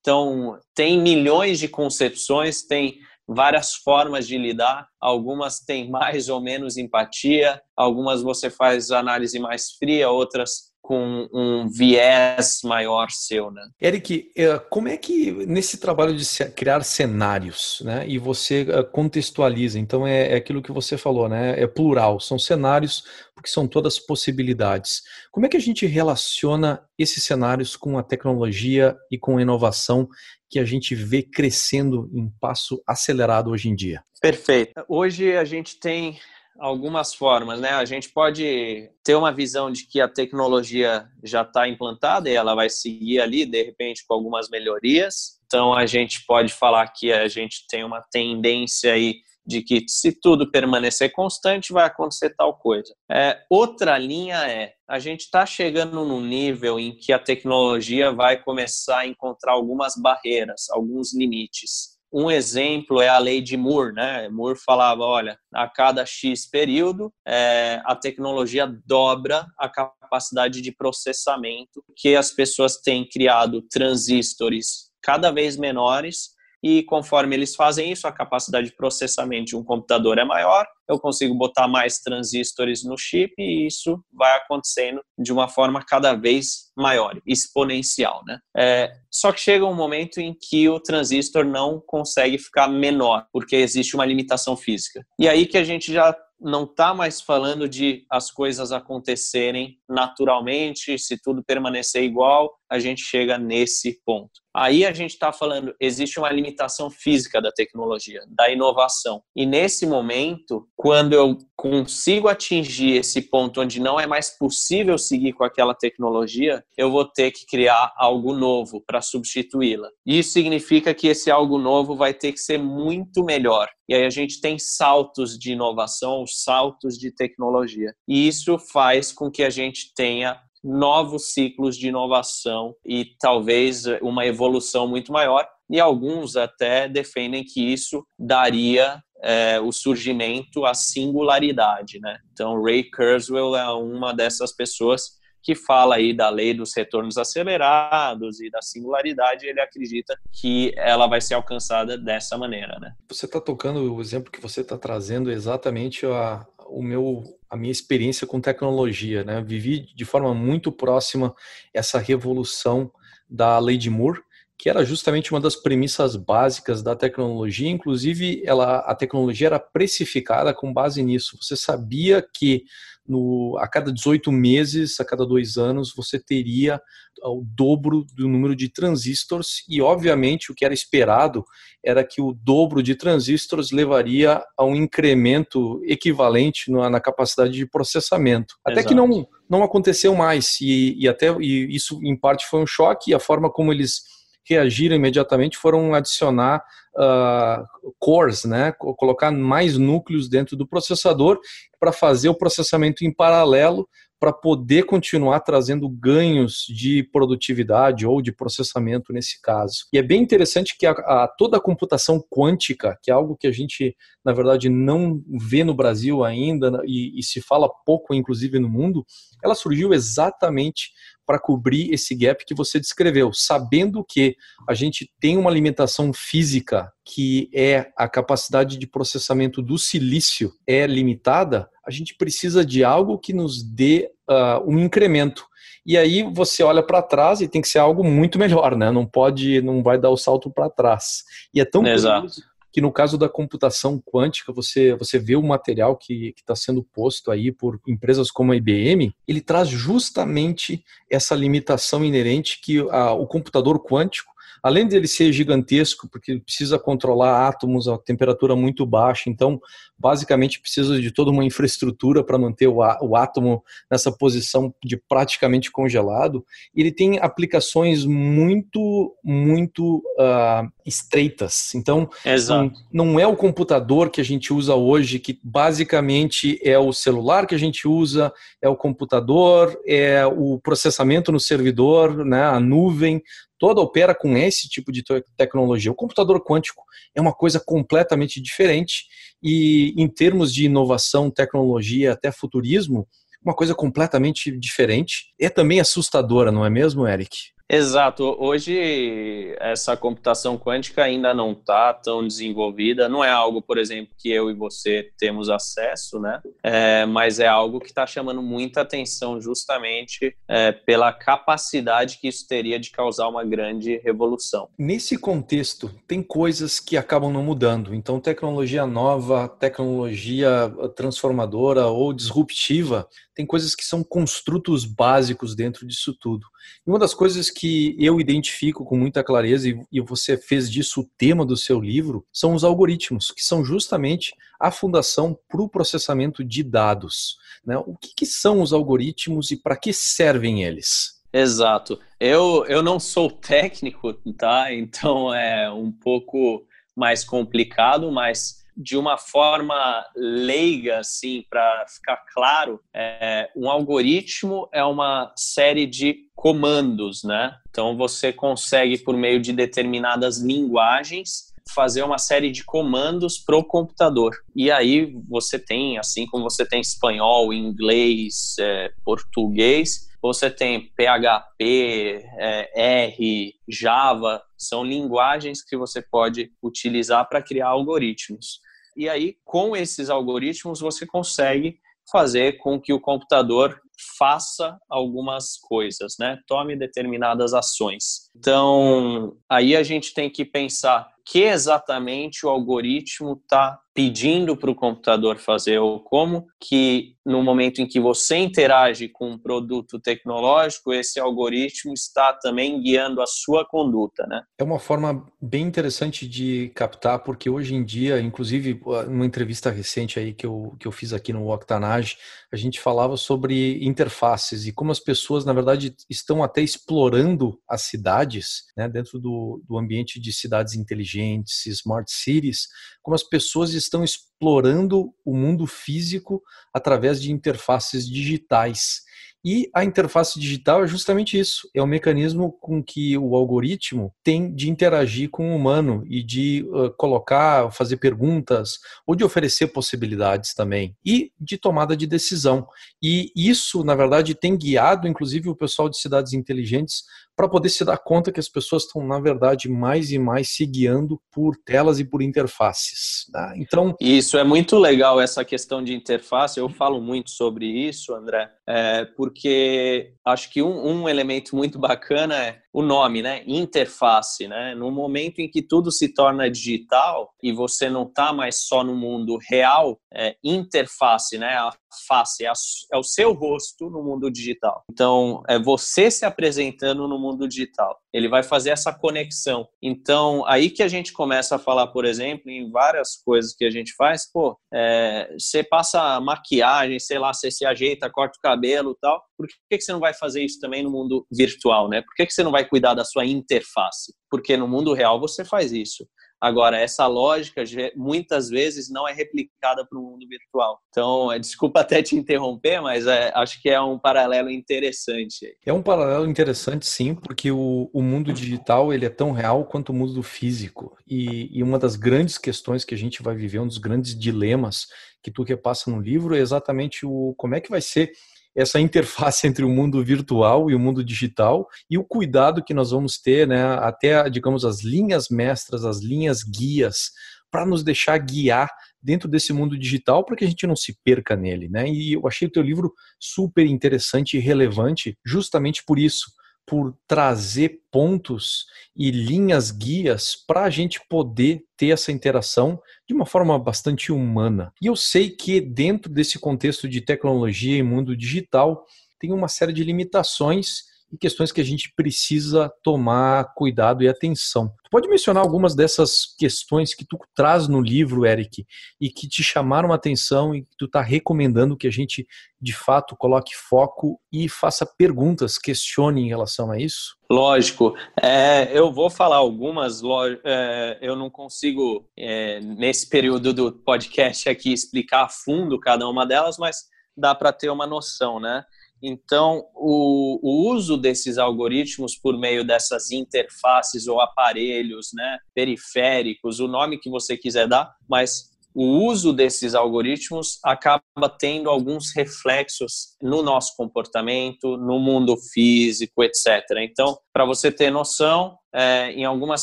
Então, 0.00 0.58
tem 0.74 1.00
milhões 1.00 1.58
de 1.58 1.66
concepções, 1.66 2.62
tem 2.62 2.98
várias 3.26 3.74
formas 3.76 4.28
de 4.28 4.36
lidar. 4.36 4.86
Algumas 5.00 5.60
têm 5.60 5.88
mais 5.90 6.28
ou 6.28 6.40
menos 6.40 6.76
empatia, 6.76 7.62
algumas 7.74 8.22
você 8.22 8.50
faz 8.50 8.90
análise 8.90 9.38
mais 9.38 9.72
fria, 9.72 10.10
outras 10.10 10.67
com 10.88 11.28
um 11.34 11.68
viés 11.68 12.60
maior 12.64 13.10
seu, 13.10 13.50
né? 13.50 13.60
Eric, 13.78 14.32
é, 14.34 14.58
como 14.58 14.88
é 14.88 14.96
que 14.96 15.30
nesse 15.46 15.76
trabalho 15.76 16.16
de 16.16 16.24
criar 16.52 16.82
cenários, 16.82 17.82
né, 17.84 18.06
e 18.08 18.16
você 18.16 18.66
é, 18.66 18.82
contextualiza, 18.82 19.78
então 19.78 20.06
é, 20.06 20.32
é 20.32 20.36
aquilo 20.36 20.62
que 20.62 20.72
você 20.72 20.96
falou, 20.96 21.28
né, 21.28 21.60
é 21.60 21.66
plural, 21.66 22.18
são 22.18 22.38
cenários 22.38 23.04
porque 23.34 23.50
são 23.50 23.68
todas 23.68 23.98
possibilidades. 23.98 25.02
Como 25.30 25.44
é 25.44 25.50
que 25.50 25.58
a 25.58 25.60
gente 25.60 25.84
relaciona 25.84 26.82
esses 26.98 27.22
cenários 27.22 27.76
com 27.76 27.98
a 27.98 28.02
tecnologia 28.02 28.96
e 29.12 29.18
com 29.18 29.36
a 29.36 29.42
inovação 29.42 30.08
que 30.48 30.58
a 30.58 30.64
gente 30.64 30.94
vê 30.94 31.22
crescendo 31.22 32.10
em 32.14 32.32
passo 32.40 32.82
acelerado 32.86 33.50
hoje 33.50 33.68
em 33.68 33.76
dia? 33.76 34.02
Perfeito. 34.22 34.72
Hoje 34.88 35.36
a 35.36 35.44
gente 35.44 35.78
tem 35.78 36.18
algumas 36.58 37.14
formas, 37.14 37.60
né? 37.60 37.70
A 37.70 37.84
gente 37.84 38.10
pode 38.10 38.90
ter 39.04 39.14
uma 39.14 39.32
visão 39.32 39.70
de 39.70 39.86
que 39.86 40.00
a 40.00 40.08
tecnologia 40.08 41.08
já 41.22 41.42
está 41.42 41.68
implantada 41.68 42.28
e 42.28 42.34
ela 42.34 42.54
vai 42.54 42.68
seguir 42.68 43.20
ali, 43.20 43.46
de 43.46 43.62
repente, 43.62 44.04
com 44.06 44.14
algumas 44.14 44.48
melhorias. 44.48 45.38
Então, 45.46 45.72
a 45.72 45.86
gente 45.86 46.24
pode 46.26 46.52
falar 46.52 46.86
que 46.88 47.12
a 47.12 47.28
gente 47.28 47.64
tem 47.68 47.84
uma 47.84 48.02
tendência 48.10 48.92
aí 48.92 49.16
de 49.48 49.62
que 49.62 49.82
se 49.88 50.12
tudo 50.12 50.50
permanecer 50.50 51.10
constante, 51.10 51.72
vai 51.72 51.86
acontecer 51.86 52.34
tal 52.36 52.52
coisa. 52.58 52.94
É, 53.10 53.42
outra 53.48 53.96
linha 53.96 54.46
é, 54.46 54.74
a 54.86 54.98
gente 54.98 55.20
está 55.20 55.46
chegando 55.46 56.04
num 56.04 56.20
nível 56.20 56.78
em 56.78 56.94
que 56.94 57.14
a 57.14 57.18
tecnologia 57.18 58.12
vai 58.12 58.36
começar 58.42 58.98
a 58.98 59.06
encontrar 59.06 59.52
algumas 59.52 59.94
barreiras, 59.96 60.68
alguns 60.68 61.14
limites. 61.14 61.97
Um 62.12 62.30
exemplo 62.30 63.02
é 63.02 63.08
a 63.08 63.18
lei 63.18 63.40
de 63.42 63.56
Moore, 63.56 63.92
né? 63.92 64.28
Moore 64.30 64.58
falava, 64.58 65.02
olha, 65.02 65.38
a 65.52 65.68
cada 65.68 66.06
X 66.06 66.48
período, 66.48 67.12
é, 67.26 67.82
a 67.84 67.94
tecnologia 67.94 68.66
dobra 68.86 69.46
a 69.58 69.68
capacidade 69.68 70.62
de 70.62 70.72
processamento 70.72 71.84
que 71.94 72.16
as 72.16 72.30
pessoas 72.30 72.78
têm 72.78 73.06
criado 73.06 73.60
transistores 73.70 74.88
cada 75.02 75.30
vez 75.30 75.56
menores 75.56 76.30
e 76.62 76.82
conforme 76.84 77.36
eles 77.36 77.54
fazem 77.54 77.92
isso, 77.92 78.06
a 78.06 78.12
capacidade 78.12 78.68
de 78.68 78.76
processamento 78.76 79.46
de 79.46 79.56
um 79.56 79.64
computador 79.64 80.18
é 80.18 80.24
maior, 80.24 80.66
eu 80.88 80.98
consigo 80.98 81.34
botar 81.34 81.68
mais 81.68 81.98
transistores 81.98 82.82
no 82.82 82.96
chip 82.96 83.32
e 83.38 83.66
isso 83.66 84.02
vai 84.12 84.36
acontecendo 84.36 85.02
de 85.18 85.32
uma 85.32 85.48
forma 85.48 85.84
cada 85.84 86.14
vez 86.14 86.70
maior, 86.76 87.20
exponencial, 87.26 88.22
né? 88.26 88.38
É, 88.56 88.90
só 89.10 89.30
que 89.32 89.40
chega 89.40 89.66
um 89.66 89.74
momento 89.74 90.18
em 90.18 90.34
que 90.34 90.68
o 90.68 90.80
transistor 90.80 91.44
não 91.44 91.82
consegue 91.86 92.38
ficar 92.38 92.68
menor, 92.68 93.26
porque 93.32 93.56
existe 93.56 93.94
uma 93.94 94.06
limitação 94.06 94.56
física. 94.56 95.04
E 95.18 95.28
aí 95.28 95.46
que 95.46 95.58
a 95.58 95.64
gente 95.64 95.92
já 95.92 96.16
não 96.40 96.64
está 96.64 96.94
mais 96.94 97.20
falando 97.20 97.68
de 97.68 98.06
as 98.10 98.30
coisas 98.30 98.70
acontecerem 98.70 99.76
naturalmente, 99.88 100.98
se 100.98 101.20
tudo 101.20 101.42
permanecer 101.42 102.04
igual, 102.04 102.57
a 102.70 102.78
gente 102.78 103.02
chega 103.02 103.38
nesse 103.38 104.00
ponto. 104.04 104.40
Aí 104.54 104.84
a 104.84 104.92
gente 104.92 105.12
está 105.12 105.32
falando, 105.32 105.72
existe 105.80 106.18
uma 106.18 106.30
limitação 106.32 106.90
física 106.90 107.40
da 107.40 107.52
tecnologia, 107.52 108.22
da 108.28 108.50
inovação. 108.50 109.22
E 109.36 109.46
nesse 109.46 109.86
momento, 109.86 110.66
quando 110.74 111.12
eu 111.12 111.38
consigo 111.56 112.26
atingir 112.28 112.96
esse 112.96 113.22
ponto 113.22 113.60
onde 113.60 113.80
não 113.80 114.00
é 114.00 114.06
mais 114.06 114.36
possível 114.36 114.98
seguir 114.98 115.32
com 115.32 115.44
aquela 115.44 115.74
tecnologia, 115.74 116.64
eu 116.76 116.90
vou 116.90 117.04
ter 117.04 117.30
que 117.30 117.46
criar 117.46 117.92
algo 117.96 118.34
novo 118.34 118.82
para 118.84 119.00
substituí-la. 119.00 119.88
Isso 120.04 120.32
significa 120.32 120.92
que 120.92 121.06
esse 121.06 121.30
algo 121.30 121.58
novo 121.58 121.94
vai 121.94 122.12
ter 122.12 122.32
que 122.32 122.40
ser 122.40 122.58
muito 122.58 123.22
melhor. 123.22 123.68
E 123.88 123.94
aí 123.94 124.04
a 124.04 124.10
gente 124.10 124.40
tem 124.40 124.58
saltos 124.58 125.38
de 125.38 125.52
inovação, 125.52 126.26
saltos 126.26 126.98
de 126.98 127.10
tecnologia. 127.10 127.94
E 128.06 128.28
isso 128.28 128.58
faz 128.58 129.12
com 129.12 129.30
que 129.30 129.42
a 129.42 129.50
gente 129.50 129.92
tenha 129.94 130.38
novos 130.62 131.32
ciclos 131.32 131.76
de 131.76 131.88
inovação 131.88 132.74
e 132.84 133.16
talvez 133.20 133.84
uma 134.02 134.26
evolução 134.26 134.86
muito 134.86 135.12
maior. 135.12 135.46
E 135.70 135.78
alguns 135.78 136.36
até 136.36 136.88
defendem 136.88 137.44
que 137.44 137.60
isso 137.60 138.04
daria 138.18 139.02
é, 139.22 139.60
o 139.60 139.72
surgimento, 139.72 140.64
a 140.64 140.74
singularidade, 140.74 142.00
né? 142.00 142.18
Então, 142.32 142.62
Ray 142.62 142.88
Kurzweil 142.90 143.56
é 143.56 143.68
uma 143.72 144.14
dessas 144.14 144.54
pessoas 144.54 145.18
que 145.42 145.54
fala 145.54 145.96
aí 145.96 146.12
da 146.12 146.28
lei 146.28 146.52
dos 146.52 146.74
retornos 146.76 147.16
acelerados 147.16 148.40
e 148.40 148.50
da 148.50 148.60
singularidade, 148.60 149.46
ele 149.46 149.60
acredita 149.60 150.18
que 150.32 150.74
ela 150.76 151.06
vai 151.06 151.20
ser 151.20 151.34
alcançada 151.34 151.96
dessa 151.96 152.36
maneira, 152.36 152.78
né? 152.78 152.92
Você 153.08 153.26
está 153.26 153.40
tocando 153.40 153.94
o 153.94 154.00
exemplo 154.00 154.30
que 154.30 154.40
você 154.40 154.60
está 154.60 154.76
trazendo 154.76 155.30
exatamente 155.30 156.04
a, 156.04 156.46
o 156.68 156.82
meu 156.82 157.22
a 157.50 157.56
minha 157.56 157.72
experiência 157.72 158.26
com 158.26 158.40
tecnologia, 158.40 159.24
né? 159.24 159.42
Vivi 159.42 159.86
de 159.94 160.04
forma 160.04 160.34
muito 160.34 160.70
próxima 160.70 161.34
essa 161.72 161.98
revolução 161.98 162.92
da 163.28 163.58
lei 163.58 163.78
de 163.78 163.88
Moore 163.88 164.20
que 164.58 164.68
era 164.68 164.84
justamente 164.84 165.30
uma 165.32 165.40
das 165.40 165.54
premissas 165.54 166.16
básicas 166.16 166.82
da 166.82 166.96
tecnologia. 166.96 167.70
Inclusive, 167.70 168.42
ela, 168.44 168.78
a 168.78 168.92
tecnologia 168.92 169.46
era 169.46 169.60
precificada 169.60 170.52
com 170.52 170.72
base 170.72 171.00
nisso. 171.00 171.38
Você 171.40 171.54
sabia 171.54 172.20
que 172.20 172.64
no, 173.08 173.56
a 173.58 173.66
cada 173.66 173.92
18 173.92 174.30
meses, 174.30 175.00
a 175.00 175.04
cada 175.04 175.24
dois 175.26 175.56
anos, 175.56 175.94
você 175.96 176.18
teria 176.18 176.80
o 177.22 177.42
dobro 177.44 178.04
do 178.14 178.28
número 178.28 178.54
de 178.54 178.68
transistores 178.68 179.64
e, 179.68 179.80
obviamente, 179.80 180.52
o 180.52 180.54
que 180.54 180.64
era 180.64 180.74
esperado 180.74 181.44
era 181.82 182.04
que 182.04 182.20
o 182.20 182.32
dobro 182.32 182.82
de 182.82 182.94
transistores 182.94 183.70
levaria 183.70 184.42
a 184.56 184.64
um 184.64 184.74
incremento 184.74 185.80
equivalente 185.84 186.70
na, 186.70 186.90
na 186.90 187.00
capacidade 187.00 187.52
de 187.52 187.66
processamento. 187.66 188.54
Até 188.64 188.80
Exato. 188.80 188.88
que 188.88 188.94
não, 188.94 189.26
não 189.48 189.64
aconteceu 189.64 190.14
mais 190.14 190.60
e, 190.60 190.94
e 190.98 191.08
até 191.08 191.34
e 191.40 191.74
isso, 191.74 191.98
em 192.04 192.16
parte, 192.16 192.46
foi 192.46 192.60
um 192.60 192.66
choque 192.66 193.10
e 193.10 193.14
a 193.14 193.20
forma 193.20 193.50
como 193.50 193.72
eles 193.72 194.17
reagiram 194.48 194.96
imediatamente 194.96 195.56
foram 195.56 195.94
adicionar 195.94 196.62
uh, 196.96 197.92
cores, 197.98 198.44
né, 198.44 198.72
colocar 198.72 199.30
mais 199.30 199.76
núcleos 199.76 200.28
dentro 200.28 200.56
do 200.56 200.66
processador 200.66 201.38
para 201.78 201.92
fazer 201.92 202.28
o 202.28 202.34
processamento 202.34 203.04
em 203.04 203.12
paralelo 203.12 203.88
para 204.20 204.32
poder 204.32 204.84
continuar 204.84 205.40
trazendo 205.40 205.88
ganhos 205.88 206.64
de 206.68 207.04
produtividade 207.04 208.04
ou 208.06 208.20
de 208.20 208.32
processamento 208.32 209.12
nesse 209.12 209.40
caso. 209.40 209.86
E 209.92 209.98
é 209.98 210.02
bem 210.02 210.20
interessante 210.20 210.76
que 210.76 210.86
a, 210.86 210.90
a, 210.90 211.28
toda 211.38 211.56
a 211.56 211.60
computação 211.60 212.20
quântica, 212.28 212.98
que 213.00 213.10
é 213.10 213.14
algo 213.14 213.36
que 213.36 213.46
a 213.46 213.52
gente, 213.52 213.96
na 214.24 214.32
verdade, 214.32 214.68
não 214.68 215.22
vê 215.28 215.62
no 215.62 215.74
Brasil 215.74 216.24
ainda 216.24 216.82
e, 216.84 217.18
e 217.18 217.22
se 217.22 217.40
fala 217.40 217.70
pouco, 217.86 218.12
inclusive, 218.12 218.58
no 218.58 218.68
mundo, 218.68 219.06
ela 219.42 219.54
surgiu 219.54 219.94
exatamente 219.94 220.90
para 221.28 221.38
cobrir 221.38 221.92
esse 221.92 222.14
gap 222.14 222.42
que 222.46 222.54
você 222.54 222.80
descreveu, 222.80 223.34
sabendo 223.34 224.02
que 224.02 224.34
a 224.66 224.72
gente 224.72 225.12
tem 225.20 225.36
uma 225.36 225.50
limitação 225.50 226.10
física 226.10 226.90
que 227.04 227.50
é 227.54 227.90
a 227.94 228.08
capacidade 228.08 228.78
de 228.78 228.86
processamento 228.86 229.60
do 229.60 229.76
silício 229.76 230.50
é 230.66 230.86
limitada, 230.86 231.68
a 231.86 231.90
gente 231.90 232.16
precisa 232.16 232.64
de 232.64 232.82
algo 232.82 233.18
que 233.18 233.34
nos 233.34 233.62
dê 233.62 234.10
uh, 234.26 234.66
um 234.66 234.78
incremento. 234.78 235.44
E 235.84 235.98
aí 235.98 236.22
você 236.22 236.62
olha 236.62 236.82
para 236.82 237.02
trás 237.02 237.42
e 237.42 237.48
tem 237.48 237.60
que 237.60 237.68
ser 237.68 237.78
algo 237.78 238.02
muito 238.02 238.38
melhor, 238.38 238.74
né? 238.74 238.90
Não 238.90 239.04
pode, 239.04 239.60
não 239.60 239.82
vai 239.82 239.98
dar 239.98 240.08
o 240.08 240.16
salto 240.16 240.50
para 240.50 240.70
trás. 240.70 241.24
E 241.52 241.60
é 241.60 241.64
tão 241.66 241.86
Exato. 241.86 242.22
curioso 242.22 242.42
que 242.72 242.80
no 242.80 242.92
caso 242.92 243.16
da 243.16 243.28
computação 243.28 244.00
quântica, 244.00 244.52
você, 244.52 244.94
você 244.94 245.18
vê 245.18 245.36
o 245.36 245.42
material 245.42 245.96
que 245.96 246.34
está 246.36 246.54
sendo 246.54 246.82
posto 246.82 247.30
aí 247.30 247.50
por 247.50 247.80
empresas 247.86 248.30
como 248.30 248.52
a 248.52 248.56
IBM, 248.56 249.14
ele 249.26 249.40
traz 249.40 249.68
justamente 249.68 250.84
essa 251.10 251.34
limitação 251.34 252.04
inerente 252.04 252.60
que 252.60 252.78
a, 252.90 253.12
o 253.12 253.26
computador 253.26 253.82
quântico 253.82 254.32
além 254.62 254.86
dele 254.86 255.06
ser 255.06 255.32
gigantesco, 255.32 256.08
porque 256.08 256.32
ele 256.32 256.40
precisa 256.40 256.78
controlar 256.78 257.48
átomos 257.48 257.88
a 257.88 257.98
temperatura 257.98 258.54
muito 258.56 258.84
baixa, 258.86 259.30
então 259.30 259.60
basicamente 259.98 260.60
precisa 260.60 261.00
de 261.00 261.10
toda 261.10 261.30
uma 261.30 261.44
infraestrutura 261.44 262.22
para 262.22 262.38
manter 262.38 262.68
o, 262.68 262.76
o, 262.76 263.16
átomo 263.16 263.64
nessa 263.90 264.12
posição 264.12 264.72
de 264.84 264.96
praticamente 264.96 265.72
congelado. 265.72 266.44
Ele 266.74 266.92
tem 266.92 267.18
aplicações 267.18 268.04
muito, 268.04 269.14
muito 269.24 269.98
uh, 270.18 270.70
estreitas. 270.86 271.74
Então, 271.74 272.08
não, 272.48 272.72
não 272.92 273.20
é 273.20 273.26
o 273.26 273.36
computador 273.36 274.08
que 274.10 274.20
a 274.20 274.24
gente 274.24 274.52
usa 274.52 274.74
hoje, 274.74 275.18
que 275.18 275.38
basicamente 275.42 276.60
é 276.62 276.78
o 276.78 276.92
celular 276.92 277.46
que 277.46 277.54
a 277.54 277.58
gente 277.58 277.88
usa, 277.88 278.32
é 278.62 278.68
o 278.68 278.76
computador, 278.76 279.76
é 279.86 280.24
o 280.26 280.58
processamento 280.58 281.32
no 281.32 281.40
servidor, 281.40 282.24
né, 282.24 282.42
a 282.44 282.60
nuvem, 282.60 283.22
toda 283.58 283.80
opera 283.80 284.14
com 284.14 284.36
esse 284.36 284.68
tipo 284.68 284.92
de 284.92 285.02
tecnologia. 285.36 285.90
O 285.90 285.94
computador 285.94 286.42
quântico 286.42 286.82
é 287.14 287.20
uma 287.20 287.32
coisa 287.32 287.60
completamente 287.60 288.40
diferente 288.40 289.06
e, 289.42 289.94
em 289.96 290.08
termos 290.08 290.52
de 290.52 290.64
inovação, 290.64 291.30
tecnologia, 291.30 292.12
até 292.12 292.30
futurismo, 292.30 293.06
uma 293.42 293.54
coisa 293.54 293.74
completamente 293.74 294.50
diferente. 294.58 295.32
É 295.40 295.48
também 295.48 295.80
assustadora, 295.80 296.52
não 296.52 296.64
é 296.64 296.70
mesmo, 296.70 297.06
Eric? 297.06 297.36
Exato. 297.70 298.34
Hoje, 298.38 299.54
essa 299.60 299.94
computação 299.94 300.56
quântica 300.56 301.04
ainda 301.04 301.34
não 301.34 301.52
está 301.52 301.92
tão 301.92 302.26
desenvolvida. 302.26 303.08
Não 303.10 303.22
é 303.22 303.30
algo, 303.30 303.60
por 303.60 303.76
exemplo, 303.76 304.14
que 304.16 304.30
eu 304.30 304.50
e 304.50 304.54
você 304.54 305.10
temos 305.18 305.50
acesso, 305.50 306.18
né? 306.18 306.40
É, 306.62 307.04
mas 307.04 307.38
é 307.38 307.46
algo 307.46 307.78
que 307.78 307.88
está 307.88 308.06
chamando 308.06 308.42
muita 308.42 308.80
atenção 308.80 309.38
justamente 309.38 310.34
é, 310.48 310.72
pela 310.72 311.12
capacidade 311.12 312.18
que 312.18 312.28
isso 312.28 312.46
teria 312.48 312.80
de 312.80 312.90
causar 312.90 313.28
uma 313.28 313.44
grande 313.44 313.98
revolução. 313.98 314.68
Nesse 314.78 315.18
contexto, 315.18 315.90
tem 316.06 316.22
coisas 316.22 316.80
que 316.80 316.96
acabam 316.96 317.30
não 317.30 317.42
mudando. 317.42 317.94
Então, 317.94 318.18
tecnologia 318.18 318.86
nova, 318.86 319.46
tecnologia 319.46 320.72
transformadora 320.96 321.86
ou 321.86 322.14
disruptiva 322.14 323.06
tem 323.38 323.46
coisas 323.46 323.72
que 323.72 323.84
são 323.84 324.02
construtos 324.02 324.84
básicos 324.84 325.54
dentro 325.54 325.86
disso 325.86 326.12
tudo. 326.20 326.44
E 326.86 326.90
uma 326.90 326.98
das 326.98 327.14
coisas 327.14 327.50
que 327.50 327.96
eu 327.98 328.20
identifico 328.20 328.84
com 328.84 328.96
muita 328.96 329.22
clareza, 329.22 329.68
e 329.92 330.00
você 330.00 330.36
fez 330.36 330.70
disso 330.70 331.00
o 331.00 331.08
tema 331.16 331.44
do 331.44 331.56
seu 331.56 331.80
livro, 331.80 332.24
são 332.32 332.54
os 332.54 332.64
algoritmos, 332.64 333.30
que 333.30 333.44
são 333.44 333.64
justamente 333.64 334.34
a 334.60 334.70
fundação 334.70 335.38
para 335.48 335.62
o 335.62 335.68
processamento 335.68 336.44
de 336.44 336.62
dados. 336.62 337.36
Né? 337.64 337.76
O 337.78 337.96
que, 337.96 338.14
que 338.14 338.26
são 338.26 338.60
os 338.60 338.72
algoritmos 338.72 339.50
e 339.50 339.56
para 339.56 339.76
que 339.76 339.92
servem 339.92 340.64
eles? 340.64 341.18
Exato. 341.32 341.98
Eu, 342.18 342.64
eu 342.66 342.82
não 342.82 342.98
sou 342.98 343.30
técnico, 343.32 344.12
tá? 344.36 344.72
Então 344.72 345.32
é 345.32 345.70
um 345.70 345.92
pouco 345.92 346.66
mais 346.96 347.24
complicado, 347.24 348.10
mas 348.10 348.64
de 348.78 348.96
uma 348.96 349.18
forma 349.18 350.06
leiga, 350.14 351.00
assim, 351.00 351.44
para 351.50 351.84
ficar 351.88 352.16
claro, 352.32 352.80
é, 352.94 353.50
um 353.56 353.68
algoritmo 353.68 354.68
é 354.72 354.84
uma 354.84 355.32
série 355.36 355.84
de 355.84 356.28
comandos, 356.36 357.24
né? 357.24 357.56
Então 357.68 357.96
você 357.96 358.32
consegue, 358.32 358.96
por 358.98 359.16
meio 359.16 359.40
de 359.40 359.52
determinadas 359.52 360.38
linguagens, 360.38 361.52
fazer 361.74 362.04
uma 362.04 362.18
série 362.18 362.52
de 362.52 362.64
comandos 362.64 363.38
para 363.38 363.56
o 363.56 363.64
computador. 363.64 364.36
E 364.54 364.70
aí 364.70 365.12
você 365.28 365.58
tem, 365.58 365.98
assim 365.98 366.24
como 366.26 366.48
você 366.48 366.64
tem 366.64 366.80
espanhol, 366.80 367.52
inglês, 367.52 368.54
é, 368.60 368.92
português, 369.04 370.08
você 370.22 370.50
tem 370.50 370.92
PHP, 370.96 372.24
é, 372.38 373.04
R, 373.06 373.54
Java, 373.68 374.42
são 374.56 374.84
linguagens 374.84 375.62
que 375.62 375.76
você 375.76 376.00
pode 376.00 376.50
utilizar 376.62 377.28
para 377.28 377.42
criar 377.42 377.68
algoritmos. 377.68 378.60
E 378.98 379.08
aí, 379.08 379.36
com 379.44 379.76
esses 379.76 380.10
algoritmos, 380.10 380.80
você 380.80 381.06
consegue 381.06 381.78
fazer 382.10 382.58
com 382.58 382.80
que 382.80 382.92
o 382.92 383.00
computador 383.00 383.80
faça 384.18 384.76
algumas 384.90 385.56
coisas, 385.56 386.16
né? 386.18 386.36
Tome 386.48 386.76
determinadas 386.76 387.54
ações. 387.54 388.28
Então, 388.36 389.36
aí 389.48 389.76
a 389.76 389.84
gente 389.84 390.12
tem 390.12 390.28
que 390.28 390.44
pensar 390.44 391.08
que 391.24 391.42
exatamente 391.44 392.44
o 392.44 392.48
algoritmo 392.48 393.38
está 393.40 393.78
pedindo 393.98 394.56
para 394.56 394.70
o 394.70 394.76
computador 394.76 395.38
fazer, 395.38 395.80
ou 395.80 395.98
como 395.98 396.46
que 396.60 397.16
no 397.26 397.42
momento 397.42 397.82
em 397.82 397.86
que 397.86 398.00
você 398.00 398.36
interage 398.36 399.08
com 399.08 399.32
um 399.32 399.38
produto 399.38 400.00
tecnológico, 400.00 400.94
esse 400.94 401.20
algoritmo 401.20 401.92
está 401.92 402.32
também 402.32 402.80
guiando 402.80 403.20
a 403.20 403.26
sua 403.26 403.66
conduta, 403.66 404.26
né? 404.26 404.42
É 404.56 404.64
uma 404.64 404.78
forma 404.78 405.26
bem 405.42 405.64
interessante 405.64 406.26
de 406.26 406.70
captar, 406.74 407.18
porque 407.18 407.50
hoje 407.50 407.74
em 407.74 407.84
dia, 407.84 408.18
inclusive 408.18 408.80
numa 409.08 409.26
entrevista 409.26 409.68
recente 409.68 410.18
aí 410.18 410.32
que 410.32 410.46
eu, 410.46 410.74
que 410.80 410.88
eu 410.88 410.92
fiz 410.92 411.12
aqui 411.12 411.32
no 411.32 411.52
Octanage, 411.52 412.16
a 412.50 412.56
gente 412.56 412.80
falava 412.80 413.16
sobre 413.16 413.84
interfaces 413.84 414.66
e 414.66 414.72
como 414.72 414.90
as 414.90 415.00
pessoas, 415.00 415.44
na 415.44 415.52
verdade, 415.52 415.94
estão 416.08 416.42
até 416.42 416.62
explorando 416.62 417.60
as 417.68 417.82
cidades, 417.82 418.62
né, 418.74 418.88
dentro 418.88 419.18
do, 419.18 419.62
do 419.68 419.76
ambiente 419.76 420.18
de 420.18 420.32
cidades 420.32 420.74
inteligentes, 420.74 421.66
smart 421.66 422.10
cities, 422.10 422.68
como 423.02 423.14
as 423.14 423.22
pessoas 423.22 423.74
estão 423.88 424.04
explorando 424.04 425.12
o 425.24 425.34
mundo 425.34 425.66
físico 425.66 426.42
através 426.72 427.20
de 427.20 427.32
interfaces 427.32 428.08
digitais. 428.08 429.08
E 429.44 429.70
a 429.72 429.84
interface 429.84 430.38
digital 430.38 430.82
é 430.82 430.86
justamente 430.86 431.38
isso, 431.38 431.70
é 431.72 431.80
o 431.80 431.86
mecanismo 431.86 432.50
com 432.50 432.82
que 432.82 433.16
o 433.16 433.36
algoritmo 433.36 434.12
tem 434.22 434.52
de 434.52 434.68
interagir 434.68 435.30
com 435.30 435.52
o 435.52 435.56
humano 435.56 436.04
e 436.08 436.24
de 436.24 436.66
uh, 436.68 436.90
colocar, 436.96 437.70
fazer 437.70 437.98
perguntas 437.98 438.78
ou 439.06 439.14
de 439.14 439.22
oferecer 439.22 439.68
possibilidades 439.68 440.54
também 440.54 440.96
e 441.06 441.32
de 441.40 441.56
tomada 441.56 441.96
de 441.96 442.06
decisão. 442.06 442.66
E 443.00 443.30
isso, 443.36 443.84
na 443.84 443.94
verdade, 443.94 444.34
tem 444.34 444.56
guiado 444.56 445.06
inclusive 445.06 445.48
o 445.48 445.56
pessoal 445.56 445.88
de 445.88 445.98
cidades 445.98 446.32
inteligentes 446.32 447.04
para 447.38 447.48
poder 447.48 447.68
se 447.68 447.84
dar 447.84 447.98
conta 447.98 448.32
que 448.32 448.40
as 448.40 448.48
pessoas 448.48 448.82
estão, 448.82 449.06
na 449.06 449.20
verdade, 449.20 449.68
mais 449.68 450.10
e 450.10 450.18
mais 450.18 450.48
se 450.48 450.66
guiando 450.66 451.20
por 451.32 451.56
telas 451.56 452.00
e 452.00 452.04
por 452.04 452.20
interfaces. 452.20 453.26
Né? 453.32 453.54
Então. 453.58 453.94
Isso 454.00 454.36
é 454.36 454.42
muito 454.42 454.76
legal, 454.76 455.20
essa 455.20 455.44
questão 455.44 455.80
de 455.80 455.94
interface. 455.94 456.58
Eu 456.58 456.68
falo 456.68 457.00
muito 457.00 457.30
sobre 457.30 457.64
isso, 457.64 458.12
André, 458.12 458.50
é, 458.66 459.04
porque 459.04 460.14
acho 460.28 460.50
que 460.50 460.62
um, 460.62 460.86
um, 460.86 461.08
elemento 461.08 461.56
muito 461.56 461.78
bacana 461.78 462.36
é 462.36 462.62
o 462.72 462.82
nome, 462.82 463.22
né? 463.22 463.42
Interface, 463.46 464.46
né? 464.46 464.74
No 464.74 464.90
momento 464.90 465.40
em 465.40 465.50
que 465.50 465.62
tudo 465.62 465.90
se 465.90 466.12
torna 466.12 466.50
digital 466.50 467.30
e 467.42 467.52
você 467.52 467.88
não 467.88 468.04
está 468.04 468.32
mais 468.32 468.66
só 468.66 468.84
no 468.84 468.94
mundo 468.94 469.38
real, 469.48 469.98
é 470.12 470.36
interface, 470.44 471.38
né? 471.38 471.54
A 471.56 471.72
face 472.06 472.44
é, 472.44 472.48
a, 472.48 472.52
é 472.92 472.98
o 472.98 473.02
seu 473.02 473.32
rosto 473.32 473.88
no 473.90 474.02
mundo 474.02 474.30
digital. 474.30 474.84
Então, 474.90 475.42
é 475.48 475.58
você 475.58 476.10
se 476.10 476.24
apresentando 476.24 477.08
no 477.08 477.18
mundo 477.18 477.48
digital. 477.48 477.98
Ele 478.12 478.28
vai 478.28 478.42
fazer 478.42 478.70
essa 478.70 478.92
conexão. 478.92 479.66
Então, 479.82 480.44
aí 480.46 480.70
que 480.70 480.82
a 480.82 480.88
gente 480.88 481.12
começa 481.12 481.56
a 481.56 481.58
falar, 481.58 481.88
por 481.88 482.04
exemplo, 482.04 482.50
em 482.50 482.70
várias 482.70 483.16
coisas 483.16 483.54
que 483.54 483.64
a 483.64 483.70
gente 483.70 483.94
faz, 483.94 484.30
pô, 484.30 484.58
é, 484.72 485.34
você 485.38 485.62
passa 485.62 486.20
maquiagem, 486.20 486.98
sei 486.98 487.18
lá, 487.18 487.32
você 487.32 487.50
se 487.50 487.64
ajeita, 487.64 488.10
corta 488.10 488.38
o 488.38 488.42
cabelo 488.42 488.96
tal, 489.00 489.22
por 489.38 489.46
que, 489.46 489.78
que 489.78 489.80
você 489.80 489.92
não 489.92 490.00
vai 490.00 490.12
fazer 490.12 490.44
isso 490.44 490.58
também 490.58 490.82
no 490.82 490.90
mundo 490.90 491.24
virtual, 491.30 491.88
né? 491.88 492.02
Por 492.02 492.12
que, 492.16 492.26
que 492.26 492.32
você 492.32 492.42
não 492.42 492.50
vai 492.50 492.68
cuidar 492.68 492.94
da 492.94 493.04
sua 493.04 493.24
interface? 493.24 494.12
Porque 494.28 494.56
no 494.56 494.66
mundo 494.66 494.92
real 494.92 495.20
você 495.20 495.44
faz 495.44 495.70
isso. 495.70 496.04
Agora, 496.40 496.78
essa 496.78 497.04
lógica 497.06 497.64
muitas 497.96 498.48
vezes 498.48 498.88
não 498.88 499.08
é 499.08 499.12
replicada 499.12 499.84
para 499.84 499.98
o 499.98 500.02
mundo 500.02 500.26
virtual. 500.28 500.78
Então, 500.88 501.32
é, 501.32 501.38
desculpa 501.38 501.80
até 501.80 502.00
te 502.00 502.14
interromper, 502.14 502.80
mas 502.80 503.06
é, 503.06 503.32
acho 503.34 503.60
que 503.60 503.68
é 503.68 503.80
um 503.80 503.98
paralelo 503.98 504.48
interessante. 504.48 505.56
É 505.66 505.72
um 505.72 505.82
paralelo 505.82 506.28
interessante, 506.28 506.86
sim, 506.86 507.14
porque 507.14 507.50
o, 507.50 507.90
o 507.92 508.02
mundo 508.02 508.32
digital 508.32 508.92
ele 508.92 509.04
é 509.04 509.10
tão 509.10 509.32
real 509.32 509.64
quanto 509.64 509.90
o 509.90 509.94
mundo 509.94 510.22
físico. 510.22 510.96
E, 511.06 511.58
e 511.58 511.62
uma 511.62 511.78
das 511.78 511.96
grandes 511.96 512.38
questões 512.38 512.84
que 512.84 512.94
a 512.94 512.98
gente 512.98 513.20
vai 513.20 513.34
viver, 513.34 513.58
um 513.58 513.66
dos 513.66 513.78
grandes 513.78 514.16
dilemas 514.16 514.86
que 515.22 515.32
tu 515.32 515.42
repassa 515.42 515.90
no 515.90 516.00
livro 516.00 516.36
é 516.36 516.38
exatamente 516.38 517.04
o 517.04 517.34
como 517.36 517.56
é 517.56 517.60
que 517.60 517.70
vai 517.70 517.80
ser 517.80 518.12
essa 518.56 518.80
interface 518.80 519.46
entre 519.48 519.64
o 519.64 519.68
mundo 519.68 520.02
virtual 520.04 520.70
e 520.70 520.74
o 520.74 520.78
mundo 520.78 521.04
digital 521.04 521.66
e 521.90 521.98
o 521.98 522.04
cuidado 522.04 522.62
que 522.62 522.74
nós 522.74 522.90
vamos 522.90 523.18
ter, 523.18 523.46
né, 523.46 523.62
até, 523.78 524.28
digamos, 524.28 524.64
as 524.64 524.82
linhas 524.82 525.28
mestras, 525.30 525.84
as 525.84 526.02
linhas 526.02 526.42
guias, 526.42 527.10
para 527.50 527.64
nos 527.64 527.82
deixar 527.82 528.18
guiar 528.18 528.68
dentro 529.02 529.28
desse 529.28 529.52
mundo 529.52 529.78
digital 529.78 530.24
para 530.24 530.36
que 530.36 530.44
a 530.44 530.48
gente 530.48 530.66
não 530.66 530.76
se 530.76 530.98
perca 531.04 531.34
nele, 531.36 531.68
né? 531.68 531.88
E 531.88 532.12
eu 532.12 532.26
achei 532.26 532.46
o 532.46 532.50
teu 532.50 532.62
livro 532.62 532.92
super 533.18 533.64
interessante 533.64 534.36
e 534.36 534.40
relevante 534.40 535.16
justamente 535.24 535.82
por 535.86 535.98
isso, 535.98 536.30
por 536.68 536.94
trazer 537.06 537.80
pontos 537.90 538.66
e 538.94 539.10
linhas 539.10 539.70
guias 539.70 540.36
para 540.36 540.64
a 540.64 540.70
gente 540.70 541.00
poder 541.08 541.64
ter 541.76 541.88
essa 541.88 542.12
interação 542.12 542.78
de 543.06 543.14
uma 543.14 543.24
forma 543.24 543.58
bastante 543.58 544.12
humana. 544.12 544.72
E 544.80 544.86
eu 544.86 544.94
sei 544.94 545.30
que 545.30 545.60
dentro 545.60 546.12
desse 546.12 546.38
contexto 546.38 546.86
de 546.86 547.00
tecnologia 547.00 547.76
e 547.76 547.82
mundo 547.82 548.14
digital 548.14 548.84
tem 549.18 549.32
uma 549.32 549.48
série 549.48 549.72
de 549.72 549.82
limitações 549.82 550.84
e 551.10 551.16
questões 551.16 551.50
que 551.50 551.60
a 551.60 551.64
gente 551.64 551.92
precisa 551.96 552.70
tomar 552.82 553.54
cuidado 553.54 554.02
e 554.02 554.08
atenção. 554.08 554.68
Tu 554.84 554.90
pode 554.90 555.08
mencionar 555.08 555.42
algumas 555.42 555.74
dessas 555.74 556.34
questões 556.38 556.94
que 556.94 557.04
tu 557.04 557.18
traz 557.34 557.66
no 557.66 557.80
livro, 557.80 558.26
Eric, 558.26 558.66
e 559.00 559.08
que 559.10 559.28
te 559.28 559.42
chamaram 559.42 559.92
a 559.92 559.94
atenção 559.94 560.54
e 560.54 560.62
que 560.62 560.76
tu 560.78 560.84
está 560.84 561.00
recomendando 561.00 561.76
que 561.76 561.86
a 561.86 561.90
gente, 561.90 562.26
de 562.60 562.74
fato, 562.74 563.16
coloque 563.16 563.54
foco 563.54 564.20
e 564.32 564.48
faça 564.48 564.86
perguntas, 564.86 565.58
questione 565.58 566.22
em 566.22 566.28
relação 566.28 566.70
a 566.70 566.78
isso? 566.78 567.16
Lógico. 567.30 567.94
É, 568.22 568.70
eu 568.72 568.92
vou 568.92 569.10
falar 569.10 569.36
algumas, 569.36 570.00
é, 570.44 570.98
eu 571.00 571.16
não 571.16 571.30
consigo, 571.30 572.08
é, 572.16 572.60
nesse 572.60 573.08
período 573.08 573.52
do 573.52 573.72
podcast 573.72 574.48
aqui, 574.48 574.72
explicar 574.72 575.24
a 575.24 575.28
fundo 575.28 575.80
cada 575.80 576.08
uma 576.08 576.26
delas, 576.26 576.58
mas 576.58 576.84
dá 577.16 577.34
para 577.34 577.52
ter 577.52 577.68
uma 577.68 577.86
noção, 577.86 578.38
né? 578.38 578.64
Então, 579.02 579.64
o, 579.74 580.40
o, 580.42 580.72
uso 580.72 580.96
desses 580.96 581.38
algoritmos 581.38 582.16
por 582.16 582.36
meio 582.36 582.64
dessas 582.64 583.10
interfaces 583.10 584.08
ou 584.08 584.20
aparelhos, 584.20 585.10
né, 585.14 585.38
periféricos, 585.54 586.58
o 586.58 586.66
nome 586.66 586.98
que 586.98 587.08
você 587.08 587.36
quiser 587.36 587.68
dar, 587.68 587.94
mas 588.08 588.50
o 588.78 589.04
uso 589.08 589.32
desses 589.32 589.74
algoritmos 589.74 590.60
acaba 590.62 591.02
tendo 591.36 591.68
alguns 591.68 592.14
reflexos 592.14 593.16
no 593.20 593.42
nosso 593.42 593.74
comportamento, 593.76 594.76
no 594.76 595.00
mundo 595.00 595.36
físico, 595.36 596.22
etc. 596.22 596.62
Então, 596.82 597.18
para 597.32 597.44
você 597.44 597.72
ter 597.72 597.90
noção, 597.90 598.56
é, 598.72 599.10
em 599.12 599.24
algumas 599.24 599.62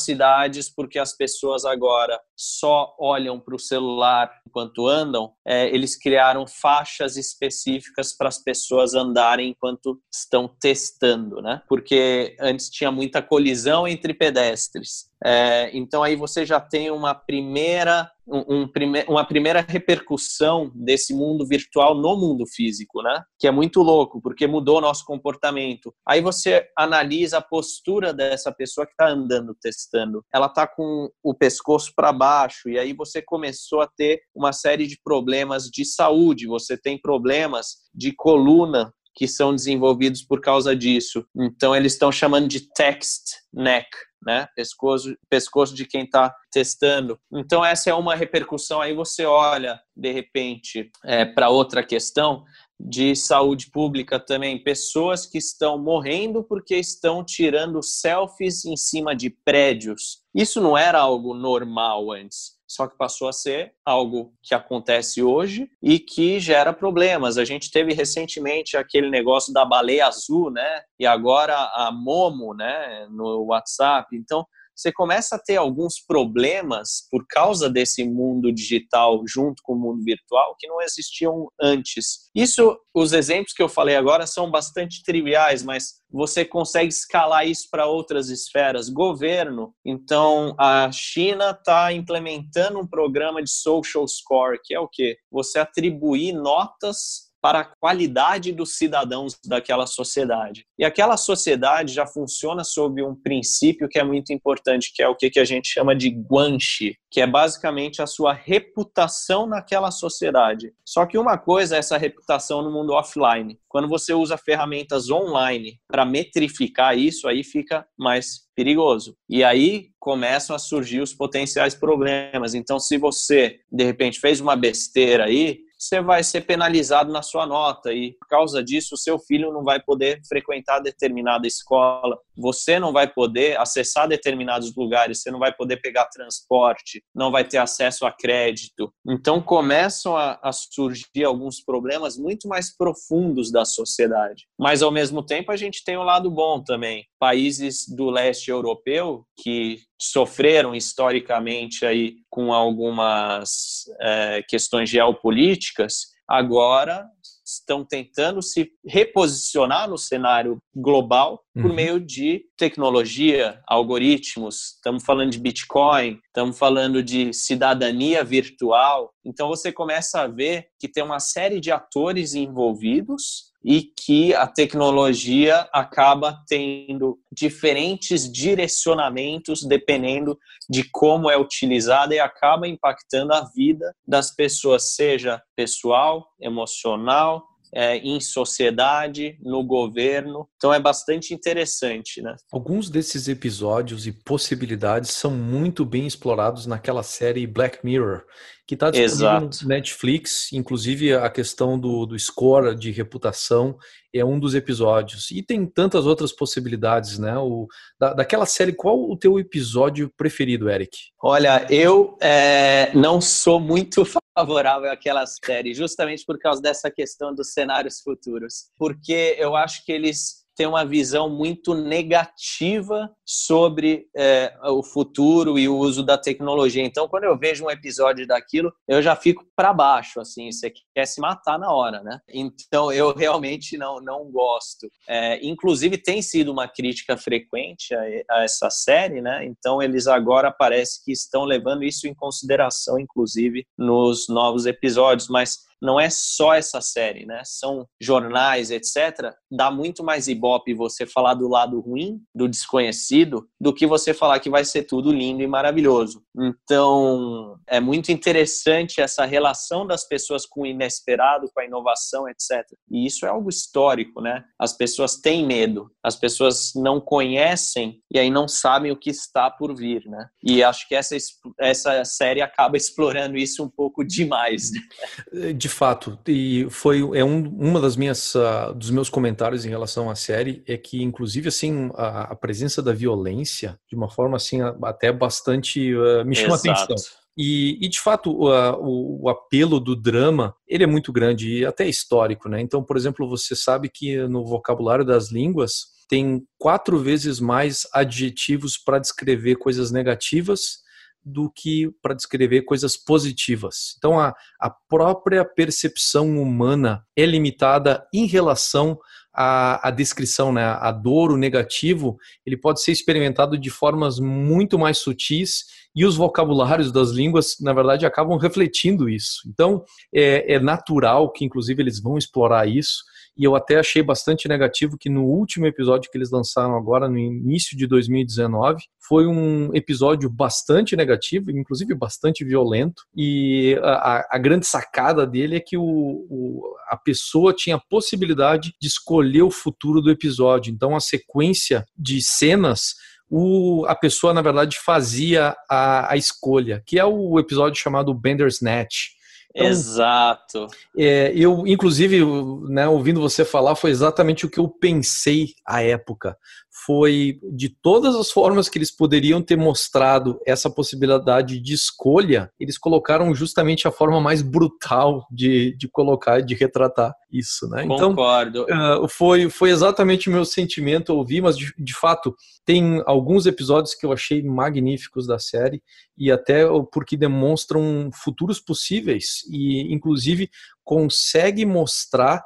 cidades, 0.00 0.68
porque 0.68 0.98
as 0.98 1.16
pessoas 1.16 1.64
agora 1.64 2.20
só 2.36 2.94
olham 2.98 3.38
para 3.40 3.54
o 3.54 3.58
celular 3.58 4.30
enquanto 4.46 4.86
andam, 4.86 5.32
é, 5.46 5.68
eles 5.68 5.96
criaram 5.96 6.46
faixas 6.46 7.16
específicas 7.16 8.12
para 8.14 8.28
as 8.28 8.38
pessoas 8.38 8.94
andarem 8.94 9.50
enquanto 9.50 9.98
estão 10.12 10.48
testando, 10.60 11.40
né? 11.40 11.62
Porque 11.68 12.36
antes 12.40 12.68
tinha 12.68 12.90
muita 12.90 13.22
colisão 13.22 13.86
entre 13.86 14.12
pedestres. 14.12 15.08
É, 15.24 15.70
então 15.72 16.02
aí 16.02 16.16
você 16.16 16.44
já 16.44 16.60
tem 16.60 16.90
uma 16.90 17.14
primeira 17.14 18.10
um, 18.26 18.68
prime 18.68 19.04
uma 19.08 19.24
primeira 19.24 19.60
repercussão 19.60 20.70
desse 20.74 21.14
mundo 21.14 21.46
virtual 21.46 21.94
no 21.94 22.16
mundo 22.16 22.44
físico, 22.46 23.02
né? 23.02 23.22
Que 23.38 23.46
é 23.46 23.50
muito 23.50 23.82
louco, 23.82 24.20
porque 24.20 24.46
mudou 24.46 24.80
nosso 24.80 25.04
comportamento. 25.04 25.94
Aí 26.06 26.20
você 26.20 26.68
analisa 26.76 27.38
a 27.38 27.42
postura 27.42 28.12
dessa 28.12 28.52
pessoa 28.52 28.86
que 28.86 28.92
está 28.92 29.08
andando, 29.08 29.56
testando. 29.60 30.24
Ela 30.34 30.46
está 30.46 30.66
com 30.66 31.08
o 31.22 31.34
pescoço 31.34 31.92
para 31.94 32.12
baixo, 32.12 32.68
e 32.68 32.78
aí 32.78 32.92
você 32.92 33.22
começou 33.22 33.80
a 33.80 33.86
ter 33.86 34.20
uma 34.34 34.52
série 34.52 34.86
de 34.86 34.98
problemas 35.02 35.64
de 35.64 35.84
saúde. 35.84 36.46
Você 36.46 36.76
tem 36.76 37.00
problemas 37.00 37.76
de 37.94 38.12
coluna 38.12 38.92
que 39.16 39.26
são 39.26 39.54
desenvolvidos 39.54 40.22
por 40.22 40.42
causa 40.42 40.76
disso. 40.76 41.24
Então, 41.34 41.74
eles 41.74 41.94
estão 41.94 42.12
chamando 42.12 42.46
de 42.46 42.68
text 42.74 43.22
neck, 43.52 43.88
né? 44.26 44.48
Pescoço, 44.56 45.16
pescoço 45.30 45.74
de 45.74 45.86
quem 45.86 46.02
está 46.02 46.34
testando. 46.50 47.18
Então, 47.32 47.64
essa 47.64 47.88
é 47.90 47.94
uma 47.94 48.16
repercussão. 48.16 48.80
Aí 48.80 48.92
você 48.92 49.24
olha, 49.24 49.80
de 49.96 50.10
repente, 50.10 50.90
é, 51.04 51.24
para 51.24 51.48
outra 51.48 51.84
questão 51.84 52.44
de 52.78 53.14
saúde 53.14 53.70
pública 53.70 54.18
também. 54.18 54.62
Pessoas 54.62 55.24
que 55.24 55.38
estão 55.38 55.78
morrendo 55.78 56.42
porque 56.42 56.76
estão 56.76 57.24
tirando 57.24 57.82
selfies 57.82 58.64
em 58.64 58.76
cima 58.76 59.14
de 59.14 59.30
prédios. 59.30 60.22
Isso 60.34 60.60
não 60.60 60.76
era 60.76 60.98
algo 60.98 61.32
normal 61.32 62.10
antes 62.10 62.55
só 62.66 62.86
que 62.86 62.96
passou 62.96 63.28
a 63.28 63.32
ser 63.32 63.74
algo 63.84 64.32
que 64.42 64.54
acontece 64.54 65.22
hoje 65.22 65.70
e 65.82 65.98
que 65.98 66.40
gera 66.40 66.72
problemas. 66.72 67.38
A 67.38 67.44
gente 67.44 67.70
teve 67.70 67.92
recentemente 67.92 68.76
aquele 68.76 69.08
negócio 69.08 69.52
da 69.52 69.64
baleia 69.64 70.06
azul, 70.06 70.50
né? 70.50 70.82
E 70.98 71.06
agora 71.06 71.54
a 71.56 71.90
Momo, 71.92 72.54
né, 72.54 73.06
no 73.10 73.44
WhatsApp. 73.44 74.16
Então, 74.16 74.46
você 74.76 74.92
começa 74.92 75.36
a 75.36 75.38
ter 75.38 75.56
alguns 75.56 75.94
problemas 75.98 77.06
por 77.10 77.26
causa 77.26 77.70
desse 77.70 78.04
mundo 78.04 78.52
digital 78.52 79.22
junto 79.26 79.62
com 79.62 79.72
o 79.72 79.78
mundo 79.78 80.04
virtual 80.04 80.54
que 80.58 80.68
não 80.68 80.82
existiam 80.82 81.48
antes. 81.60 82.28
Isso, 82.34 82.78
os 82.94 83.12
exemplos 83.14 83.54
que 83.54 83.62
eu 83.62 83.68
falei 83.68 83.96
agora 83.96 84.26
são 84.26 84.50
bastante 84.50 85.02
triviais, 85.02 85.62
mas 85.62 85.94
você 86.10 86.44
consegue 86.44 86.88
escalar 86.88 87.46
isso 87.46 87.68
para 87.70 87.86
outras 87.86 88.28
esferas. 88.28 88.88
Governo, 88.88 89.74
então 89.84 90.54
a 90.58 90.90
China 90.92 91.50
está 91.50 91.92
implementando 91.92 92.78
um 92.78 92.86
programa 92.86 93.42
de 93.42 93.50
social 93.50 94.06
score, 94.06 94.60
que 94.62 94.74
é 94.74 94.80
o 94.80 94.88
quê? 94.88 95.16
Você 95.30 95.58
atribuir 95.58 96.32
notas 96.32 97.25
para 97.40 97.60
a 97.60 97.64
qualidade 97.64 98.52
dos 98.52 98.76
cidadãos 98.76 99.36
daquela 99.46 99.86
sociedade. 99.86 100.64
E 100.78 100.84
aquela 100.84 101.16
sociedade 101.16 101.92
já 101.92 102.06
funciona 102.06 102.64
sob 102.64 103.02
um 103.02 103.14
princípio 103.14 103.88
que 103.88 103.98
é 103.98 104.04
muito 104.04 104.32
importante, 104.32 104.92
que 104.94 105.02
é 105.02 105.08
o 105.08 105.14
que 105.14 105.38
a 105.38 105.44
gente 105.44 105.68
chama 105.68 105.94
de 105.94 106.08
guanxi, 106.10 106.96
que 107.10 107.20
é 107.20 107.26
basicamente 107.26 108.02
a 108.02 108.06
sua 108.06 108.32
reputação 108.32 109.46
naquela 109.46 109.90
sociedade. 109.90 110.72
Só 110.84 111.06
que 111.06 111.18
uma 111.18 111.38
coisa 111.38 111.76
é 111.76 111.78
essa 111.78 111.96
reputação 111.96 112.62
no 112.62 112.70
mundo 112.70 112.92
offline. 112.92 113.58
Quando 113.68 113.88
você 113.88 114.12
usa 114.12 114.36
ferramentas 114.36 115.10
online 115.10 115.78
para 115.88 116.04
metrificar 116.04 116.98
isso, 116.98 117.28
aí 117.28 117.44
fica 117.44 117.86
mais 117.98 118.46
perigoso. 118.54 119.14
E 119.28 119.44
aí 119.44 119.88
começam 120.00 120.56
a 120.56 120.58
surgir 120.58 121.00
os 121.00 121.12
potenciais 121.12 121.74
problemas. 121.74 122.54
Então, 122.54 122.78
se 122.78 122.96
você, 122.96 123.60
de 123.70 123.84
repente, 123.84 124.18
fez 124.18 124.40
uma 124.40 124.56
besteira 124.56 125.24
aí, 125.24 125.58
você 125.86 126.00
vai 126.00 126.22
ser 126.24 126.42
penalizado 126.42 127.12
na 127.12 127.22
sua 127.22 127.46
nota 127.46 127.92
e 127.92 128.12
por 128.18 128.28
causa 128.28 128.62
disso 128.62 128.94
o 128.94 128.98
seu 128.98 129.18
filho 129.18 129.52
não 129.52 129.62
vai 129.62 129.80
poder 129.80 130.20
frequentar 130.28 130.80
determinada 130.80 131.46
escola, 131.46 132.18
você 132.36 132.78
não 132.78 132.92
vai 132.92 133.06
poder 133.06 133.58
acessar 133.58 134.08
determinados 134.08 134.74
lugares, 134.74 135.22
você 135.22 135.30
não 135.30 135.38
vai 135.38 135.52
poder 135.52 135.78
pegar 135.78 136.06
transporte, 136.06 137.02
não 137.14 137.30
vai 137.30 137.44
ter 137.44 137.58
acesso 137.58 138.04
a 138.04 138.12
crédito. 138.12 138.92
Então 139.08 139.40
começam 139.40 140.16
a, 140.16 140.38
a 140.42 140.52
surgir 140.52 141.24
alguns 141.24 141.62
problemas 141.62 142.16
muito 142.16 142.48
mais 142.48 142.76
profundos 142.76 143.50
da 143.50 143.64
sociedade. 143.64 144.44
Mas 144.58 144.82
ao 144.82 144.90
mesmo 144.90 145.24
tempo 145.24 145.52
a 145.52 145.56
gente 145.56 145.84
tem 145.84 145.96
o 145.96 146.00
um 146.00 146.04
lado 146.04 146.30
bom 146.30 146.62
também. 146.62 147.04
Países 147.18 147.86
do 147.88 148.10
leste 148.10 148.50
europeu 148.50 149.24
que 149.42 149.78
sofreram 150.00 150.74
historicamente 150.74 151.86
aí 151.86 152.16
com 152.36 152.52
algumas 152.52 153.86
é, 153.98 154.42
questões 154.42 154.90
geopolíticas, 154.90 156.08
agora 156.28 157.06
estão 157.42 157.82
tentando 157.82 158.42
se 158.42 158.70
reposicionar 158.86 159.88
no 159.88 159.96
cenário 159.96 160.58
global 160.74 161.42
por 161.54 161.70
uhum. 161.70 161.74
meio 161.74 161.98
de 161.98 162.44
tecnologia, 162.58 163.58
algoritmos. 163.66 164.74
Estamos 164.74 165.02
falando 165.02 165.30
de 165.30 165.38
Bitcoin, 165.38 166.20
estamos 166.26 166.58
falando 166.58 167.02
de 167.02 167.32
cidadania 167.32 168.22
virtual. 168.22 169.14
Então 169.24 169.48
você 169.48 169.72
começa 169.72 170.20
a 170.20 170.26
ver 170.26 170.66
que 170.78 170.88
tem 170.88 171.02
uma 171.02 171.20
série 171.20 171.58
de 171.58 171.72
atores 171.72 172.34
envolvidos 172.34 173.52
e 173.66 173.82
que 173.82 174.32
a 174.32 174.46
tecnologia 174.46 175.68
acaba 175.72 176.40
tendo 176.46 177.18
diferentes 177.32 178.30
direcionamentos 178.30 179.64
dependendo 179.64 180.38
de 180.70 180.84
como 180.84 181.28
é 181.28 181.36
utilizada 181.36 182.14
e 182.14 182.20
acaba 182.20 182.68
impactando 182.68 183.34
a 183.34 183.40
vida 183.52 183.92
das 184.06 184.30
pessoas, 184.32 184.94
seja 184.94 185.42
pessoal, 185.56 186.28
emocional, 186.40 187.44
é, 187.74 187.96
em 187.96 188.20
sociedade, 188.20 189.36
no 189.42 189.64
governo. 189.64 190.48
Então 190.56 190.72
é 190.72 190.78
bastante 190.78 191.34
interessante, 191.34 192.22
né? 192.22 192.36
Alguns 192.52 192.88
desses 192.88 193.26
episódios 193.26 194.06
e 194.06 194.12
possibilidades 194.12 195.10
são 195.10 195.32
muito 195.32 195.84
bem 195.84 196.06
explorados 196.06 196.66
naquela 196.66 197.02
série 197.02 197.46
Black 197.48 197.80
Mirror, 197.84 198.24
que 198.66 198.74
está 198.74 198.90
disponível 198.90 199.48
Exato. 199.48 199.62
no 199.62 199.68
Netflix. 199.68 200.52
Inclusive 200.52 201.14
a 201.14 201.30
questão 201.30 201.78
do, 201.78 202.04
do 202.04 202.18
score 202.18 202.74
de 202.74 202.90
reputação 202.90 203.78
é 204.12 204.24
um 204.24 204.40
dos 204.40 204.54
episódios. 204.54 205.30
E 205.30 205.42
tem 205.42 205.64
tantas 205.66 206.06
outras 206.06 206.32
possibilidades, 206.32 207.18
né? 207.18 207.36
O, 207.38 207.68
da, 207.98 208.12
daquela 208.12 208.46
série, 208.46 208.72
qual 208.72 208.98
o 208.98 209.16
teu 209.16 209.38
episódio 209.38 210.10
preferido, 210.16 210.68
Eric? 210.68 210.96
Olha, 211.22 211.66
eu 211.70 212.16
é, 212.20 212.90
não 212.94 213.20
sou 213.20 213.60
muito 213.60 214.04
favorável 214.36 214.90
àquela 214.90 215.24
série, 215.26 215.72
justamente 215.72 216.24
por 216.26 216.38
causa 216.38 216.60
dessa 216.60 216.90
questão 216.90 217.34
dos 217.34 217.52
cenários 217.52 218.00
futuros. 218.00 218.70
Porque 218.76 219.36
eu 219.38 219.54
acho 219.54 219.84
que 219.84 219.92
eles 219.92 220.45
tem 220.56 220.66
uma 220.66 220.84
visão 220.84 221.28
muito 221.28 221.74
negativa 221.74 223.10
sobre 223.24 224.08
é, 224.16 224.56
o 224.64 224.82
futuro 224.82 225.58
e 225.58 225.68
o 225.68 225.76
uso 225.76 226.02
da 226.02 226.16
tecnologia. 226.16 226.82
Então, 226.82 227.08
quando 227.08 227.24
eu 227.24 227.38
vejo 227.38 227.64
um 227.64 227.70
episódio 227.70 228.26
daquilo, 228.26 228.72
eu 228.88 229.02
já 229.02 229.14
fico 229.14 229.44
para 229.54 229.72
baixo, 229.72 230.20
assim, 230.20 230.50
você 230.50 230.72
quer 230.94 231.06
se 231.06 231.20
matar 231.20 231.58
na 231.58 231.70
hora, 231.70 232.02
né? 232.02 232.18
Então, 232.28 232.90
eu 232.90 233.12
realmente 233.14 233.76
não, 233.76 234.00
não 234.00 234.30
gosto. 234.30 234.88
É, 235.06 235.44
inclusive, 235.46 235.98
tem 235.98 236.22
sido 236.22 236.50
uma 236.50 236.66
crítica 236.66 237.16
frequente 237.16 237.94
a, 237.94 238.00
a, 238.30 238.44
essa 238.44 238.70
série, 238.70 239.20
né? 239.20 239.44
Então, 239.44 239.82
eles 239.82 240.06
agora 240.06 240.50
parece 240.50 241.04
que 241.04 241.12
estão 241.12 241.44
levando 241.44 241.84
isso 241.84 242.08
em 242.08 242.14
consideração, 242.14 242.98
inclusive, 242.98 243.66
nos 243.76 244.26
novos 244.28 244.64
episódios, 244.64 245.28
mas 245.28 245.66
não 245.80 246.00
é 246.00 246.08
só 246.10 246.54
essa 246.54 246.80
série, 246.80 247.26
né? 247.26 247.42
São 247.44 247.86
jornais, 248.00 248.70
etc. 248.70 249.34
Dá 249.50 249.70
muito 249.70 250.02
mais 250.02 250.28
ibope 250.28 250.74
você 250.74 251.06
falar 251.06 251.34
do 251.34 251.48
lado 251.48 251.80
ruim, 251.80 252.20
do 252.34 252.48
desconhecido, 252.48 253.48
do 253.60 253.72
que 253.72 253.86
você 253.86 254.14
falar 254.14 254.40
que 254.40 254.50
vai 254.50 254.64
ser 254.64 254.84
tudo 254.84 255.12
lindo 255.12 255.42
e 255.42 255.46
maravilhoso. 255.46 256.22
Então, 256.38 257.58
é 257.66 257.80
muito 257.80 258.12
interessante 258.12 259.00
essa 259.00 259.24
relação 259.24 259.86
das 259.86 260.06
pessoas 260.06 260.44
com 260.44 260.62
o 260.62 260.66
inesperado, 260.66 261.50
com 261.54 261.60
a 261.60 261.64
inovação, 261.64 262.28
etc. 262.28 262.66
E 262.90 263.06
isso 263.06 263.24
é 263.24 263.28
algo 263.28 263.48
histórico, 263.48 264.20
né? 264.20 264.44
As 264.58 264.72
pessoas 264.72 265.16
têm 265.16 265.46
medo, 265.46 265.90
as 266.02 266.16
pessoas 266.16 266.72
não 266.74 267.00
conhecem 267.00 268.00
e 268.12 268.18
aí 268.18 268.30
não 268.30 268.46
sabem 268.46 268.92
o 268.92 268.96
que 268.96 269.10
está 269.10 269.50
por 269.50 269.74
vir, 269.74 270.04
né? 270.06 270.28
E 270.42 270.62
acho 270.62 270.86
que 270.86 270.94
essa, 270.94 271.16
essa 271.58 272.04
série 272.04 272.42
acaba 272.42 272.76
explorando 272.76 273.36
isso 273.36 273.64
um 273.64 273.68
pouco 273.68 274.04
demais. 274.04 274.70
Né? 274.72 275.52
De 275.54 275.68
fato, 275.68 276.18
e 276.26 276.66
foi 276.70 277.00
é 277.18 277.24
um, 277.24 277.48
uma 277.48 277.80
das 277.80 277.96
minhas 277.96 278.34
uh, 278.34 278.74
dos 278.74 278.90
meus 278.90 279.08
comentários 279.08 279.64
em 279.64 279.70
relação 279.70 280.10
à 280.10 280.14
série 280.14 280.62
é 280.66 280.76
que 280.76 281.02
inclusive 281.02 281.48
assim 281.48 281.90
a, 281.94 282.32
a 282.32 282.36
presença 282.36 282.82
da 282.82 282.92
violência 282.92 283.78
de 283.88 283.96
uma 283.96 284.10
forma 284.10 284.36
assim 284.36 284.60
até 284.82 285.10
bastante 285.12 285.94
uh, 285.94 286.25
me 286.26 286.34
chama 286.34 286.54
Exato. 286.54 286.82
atenção. 286.84 287.12
E, 287.38 287.78
e, 287.84 287.88
de 287.88 288.00
fato 288.00 288.30
o, 288.30 288.48
o, 288.48 289.24
o, 289.24 289.28
apelo 289.28 289.78
do 289.78 289.94
drama 289.94 290.54
ele 290.66 290.84
é 290.84 290.86
muito 290.86 291.12
grande 291.12 291.58
e 291.58 291.66
até 291.66 291.86
histórico, 291.86 292.48
né? 292.48 292.62
Então, 292.62 292.82
por 292.82 292.96
exemplo, 292.96 293.28
você 293.28 293.54
sabe 293.54 293.90
que 293.90 294.16
no 294.26 294.44
vocabulário 294.44 295.04
das 295.04 295.30
línguas 295.30 295.94
tem 296.08 296.42
quatro 296.58 296.98
vezes 296.98 297.38
mais 297.38 297.86
adjetivos 297.92 298.78
para 298.78 298.98
descrever 298.98 299.56
coisas 299.56 299.90
negativas 299.90 300.78
do 301.22 301.50
que 301.50 301.90
para 302.00 302.14
descrever 302.14 302.62
coisas 302.62 302.96
positivas. 302.96 303.96
Então, 303.98 304.18
a, 304.18 304.32
a 304.60 304.70
própria 304.70 305.44
percepção 305.44 306.40
humana 306.40 307.04
é 307.16 307.26
limitada 307.26 308.06
em 308.14 308.26
relação 308.26 308.98
à, 309.36 309.88
à 309.88 309.90
descrição, 309.90 310.52
né? 310.52 310.64
A 310.64 310.90
dor, 310.90 311.30
o 311.30 311.36
negativo, 311.36 312.18
ele 312.44 312.56
pode 312.56 312.82
ser 312.82 312.92
experimentado 312.92 313.58
de 313.58 313.68
formas 313.68 314.18
muito 314.18 314.78
mais 314.78 314.98
sutis 314.98 315.66
e 315.94 316.04
os 316.04 316.16
vocabulários 316.16 316.90
das 316.90 317.10
línguas, 317.10 317.56
na 317.60 317.72
verdade, 317.72 318.06
acabam 318.06 318.38
refletindo 318.38 319.08
isso. 319.08 319.42
Então, 319.46 319.84
é, 320.12 320.54
é 320.54 320.60
natural 320.60 321.30
que, 321.30 321.44
inclusive, 321.44 321.82
eles 321.82 322.00
vão 322.00 322.16
explorar 322.16 322.66
isso 322.66 323.04
e 323.36 323.44
eu 323.44 323.54
até 323.54 323.78
achei 323.78 324.02
bastante 324.02 324.48
negativo 324.48 324.96
que 324.98 325.10
no 325.10 325.24
último 325.24 325.66
episódio 325.66 326.10
que 326.10 326.16
eles 326.16 326.30
lançaram 326.30 326.76
agora, 326.76 327.08
no 327.08 327.18
início 327.18 327.76
de 327.76 327.86
2019, 327.86 328.82
foi 328.98 329.26
um 329.26 329.74
episódio 329.74 330.30
bastante 330.30 330.96
negativo, 330.96 331.50
inclusive 331.50 331.94
bastante 331.94 332.44
violento, 332.44 333.02
e 333.14 333.78
a, 333.82 334.26
a 334.30 334.38
grande 334.38 334.66
sacada 334.66 335.26
dele 335.26 335.56
é 335.56 335.60
que 335.60 335.76
o, 335.76 335.82
o, 335.82 336.76
a 336.88 336.96
pessoa 336.96 337.52
tinha 337.52 337.76
a 337.76 337.82
possibilidade 337.90 338.74
de 338.80 338.88
escolher 338.88 339.42
o 339.42 339.50
futuro 339.50 340.00
do 340.00 340.10
episódio, 340.10 340.72
então 340.72 340.96
a 340.96 341.00
sequência 341.00 341.84
de 341.96 342.22
cenas 342.22 342.94
o, 343.28 343.84
a 343.88 343.94
pessoa, 343.94 344.32
na 344.32 344.40
verdade, 344.40 344.78
fazia 344.78 345.56
a, 345.68 346.12
a 346.12 346.16
escolha, 346.16 346.82
que 346.86 346.98
é 346.98 347.04
o 347.04 347.38
episódio 347.40 347.80
chamado 347.80 348.14
Bandersnatch, 348.14 349.15
Então, 349.56 349.68
Exato. 349.68 350.66
É, 350.98 351.32
eu, 351.34 351.66
inclusive, 351.66 352.22
né, 352.68 352.86
ouvindo 352.86 353.22
você 353.22 353.42
falar, 353.42 353.74
foi 353.74 353.90
exatamente 353.90 354.44
o 354.44 354.50
que 354.50 354.60
eu 354.60 354.68
pensei 354.68 355.54
à 355.66 355.82
época 355.82 356.36
foi 356.84 357.40
de 357.54 357.70
todas 357.70 358.14
as 358.14 358.30
formas 358.30 358.68
que 358.68 358.76
eles 358.76 358.94
poderiam 358.94 359.40
ter 359.40 359.56
mostrado 359.56 360.38
essa 360.46 360.68
possibilidade 360.68 361.58
de 361.58 361.72
escolha, 361.72 362.50
eles 362.60 362.76
colocaram 362.76 363.34
justamente 363.34 363.88
a 363.88 363.90
forma 363.90 364.20
mais 364.20 364.42
brutal 364.42 365.26
de, 365.30 365.74
de 365.76 365.88
colocar, 365.88 366.42
de 366.42 366.54
retratar 366.54 367.14
isso, 367.32 367.66
né? 367.68 367.84
Então, 367.84 368.10
Concordo. 368.10 368.64
Então, 368.64 369.04
uh, 369.04 369.08
foi, 369.08 369.48
foi 369.48 369.70
exatamente 369.70 370.28
o 370.28 370.32
meu 370.32 370.44
sentimento 370.44 371.14
ouvir, 371.14 371.40
mas 371.40 371.56
de, 371.56 371.72
de 371.78 371.94
fato, 371.94 372.34
tem 372.64 373.02
alguns 373.06 373.46
episódios 373.46 373.94
que 373.94 374.04
eu 374.04 374.12
achei 374.12 374.42
magníficos 374.42 375.26
da 375.26 375.38
série 375.38 375.82
e 376.16 376.30
até 376.30 376.64
porque 376.92 377.16
demonstram 377.16 378.10
futuros 378.12 378.60
possíveis 378.60 379.42
e, 379.50 379.92
inclusive, 379.92 380.50
consegue 380.84 381.64
mostrar 381.64 382.44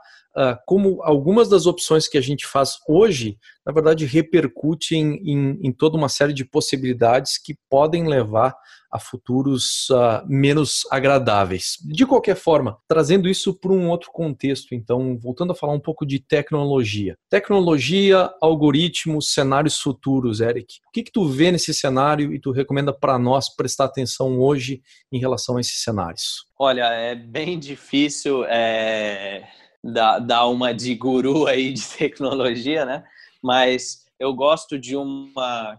como 0.66 1.02
algumas 1.02 1.48
das 1.48 1.66
opções 1.66 2.08
que 2.08 2.18
a 2.18 2.20
gente 2.20 2.46
faz 2.46 2.78
hoje, 2.88 3.38
na 3.64 3.72
verdade, 3.72 4.04
repercutem 4.04 5.20
em, 5.24 5.58
em 5.62 5.72
toda 5.72 5.96
uma 5.96 6.08
série 6.08 6.32
de 6.32 6.44
possibilidades 6.44 7.38
que 7.38 7.56
podem 7.68 8.08
levar 8.08 8.54
a 8.90 8.98
futuros 8.98 9.88
uh, 9.90 10.26
menos 10.26 10.82
agradáveis. 10.90 11.76
De 11.80 12.04
qualquer 12.04 12.34
forma, 12.34 12.76
trazendo 12.88 13.28
isso 13.28 13.54
para 13.54 13.72
um 13.72 13.88
outro 13.88 14.10
contexto, 14.10 14.74
então, 14.74 15.16
voltando 15.16 15.52
a 15.52 15.54
falar 15.54 15.74
um 15.74 15.80
pouco 15.80 16.04
de 16.04 16.18
tecnologia. 16.18 17.16
Tecnologia, 17.28 18.32
algoritmos, 18.42 19.32
cenários 19.32 19.78
futuros, 19.78 20.40
Eric. 20.40 20.78
O 20.88 20.90
que, 20.90 21.04
que 21.04 21.12
tu 21.12 21.28
vê 21.28 21.52
nesse 21.52 21.72
cenário 21.72 22.34
e 22.34 22.40
tu 22.40 22.50
recomenda 22.50 22.92
para 22.92 23.18
nós 23.18 23.54
prestar 23.54 23.84
atenção 23.84 24.40
hoje 24.40 24.82
em 25.12 25.20
relação 25.20 25.56
a 25.56 25.60
esses 25.60 25.82
cenários? 25.82 26.46
Olha, 26.58 26.86
é 26.92 27.14
bem 27.14 27.58
difícil 27.58 28.44
é, 28.46 29.48
dar, 29.82 30.18
dar 30.18 30.46
uma 30.46 30.72
de 30.72 30.94
guru 30.94 31.46
aí 31.48 31.72
de 31.72 31.86
tecnologia, 31.86 32.84
né? 32.84 33.04
Mas 33.42 34.04
eu 34.20 34.34
gosto 34.34 34.78
de 34.78 34.94
uma, 34.94 35.78